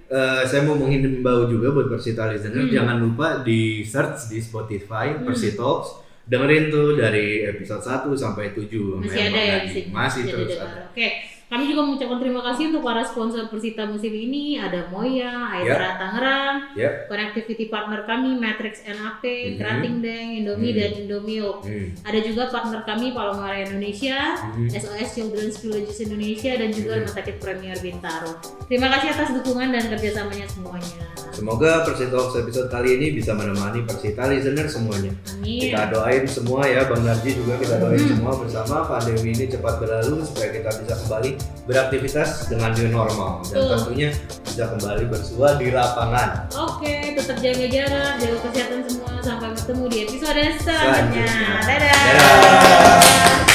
eh, 0.04 0.42
saya 0.42 0.60
mau 0.62 0.74
menghimbau 0.74 1.46
juga 1.46 1.70
buat 1.70 1.86
Persita 1.86 2.26
listener 2.28 2.66
Hmm. 2.66 2.74
jangan 2.74 2.96
lupa 2.98 3.28
di 3.40 3.82
search 3.82 4.26
di 4.28 4.38
Spotify 4.38 5.14
Hmm. 5.14 5.22
Persitox 5.22 6.02
dengerin 6.24 6.72
tuh 6.72 6.96
dari 6.96 7.44
episode 7.44 7.84
1 7.84 8.16
sampai 8.16 8.56
7 8.56 8.96
masih 8.96 9.20
ada 9.28 9.38
ya 9.38 9.56
di 9.60 9.68
sini. 9.68 9.88
Masih 9.92 10.22
Jadi 10.24 10.32
terus 10.32 10.56
ada. 10.56 10.88
Oke, 10.88 11.08
kami 11.54 11.70
juga 11.70 11.86
mengucapkan 11.86 12.18
terima 12.18 12.42
kasih 12.50 12.74
untuk 12.74 12.82
para 12.82 13.06
sponsor 13.06 13.46
Persita 13.46 13.86
musim 13.86 14.10
ini. 14.10 14.58
Ada 14.58 14.90
Moya, 14.90 15.54
Aitra 15.54 15.94
Tangerang, 16.02 16.74
Yap. 16.74 17.06
connectivity 17.06 17.70
partner 17.70 18.02
kami 18.02 18.34
Matrix 18.34 18.82
NAP, 18.82 19.22
Mhm. 19.22 19.54
Krating 19.62 19.96
Deng, 20.02 20.28
Indomie 20.34 20.74
Mhm. 20.74 20.78
dan 20.82 20.90
Indomilk. 20.98 21.62
Hmm. 21.62 21.94
Ada 22.02 22.18
juga 22.26 22.50
partner 22.50 22.82
kami 22.82 23.14
Palomar 23.14 23.54
Indonesia, 23.54 24.34
Mhm. 24.34 24.66
SOS 24.74 25.14
Children's 25.14 25.62
Villages 25.62 26.02
Indonesia 26.02 26.58
dan 26.58 26.74
juga 26.74 26.90
Mhm. 26.90 27.00
Rumah 27.06 27.14
Sakit 27.14 27.36
Premier 27.38 27.76
Bintaro. 27.78 28.34
Terima 28.66 28.90
kasih 28.90 29.14
atas 29.14 29.30
dukungan 29.38 29.70
dan 29.70 29.86
kerjasamanya 29.86 30.50
semuanya. 30.50 31.06
Semoga 31.30 31.86
Persitox 31.86 32.34
episode 32.34 32.66
kali 32.66 32.98
ini 32.98 33.14
bisa 33.14 33.30
menemani 33.30 33.86
Persita 33.86 34.26
listener 34.26 34.66
semuanya. 34.66 35.14
Amin. 35.34 35.70
Kita 35.70 35.86
doain 35.86 36.26
semua 36.26 36.66
ya 36.66 36.86
Bang 36.90 37.06
Narji 37.06 37.38
juga 37.38 37.58
kita 37.62 37.78
doain 37.78 38.02
Hmm. 38.02 38.10
semua 38.18 38.32
bersama 38.38 38.86
pandemi 38.86 39.30
ini 39.30 39.46
cepat 39.46 39.78
berlalu 39.78 40.22
supaya 40.26 40.50
kita 40.50 40.70
bisa 40.82 40.94
kembali 40.94 41.30
beraktivitas 41.64 42.52
dengan 42.52 42.76
new 42.76 42.92
normal 42.92 43.40
dan 43.48 43.72
tentunya 43.72 44.10
bisa 44.44 44.68
kembali 44.76 45.04
bersua 45.08 45.56
di 45.56 45.72
lapangan. 45.72 46.52
Oke, 46.52 47.16
tetap 47.16 47.40
jaga 47.40 47.66
jarak, 47.66 48.12
jaga 48.20 48.36
kesehatan 48.44 48.80
semua. 48.84 49.12
Sampai 49.24 49.48
bertemu 49.56 49.84
di 49.88 49.98
episode 50.04 50.42
selanjutnya. 50.60 51.24
Selanjutnya. 51.24 51.48
Dadah. 51.64 52.00
Dadah. 52.04 53.53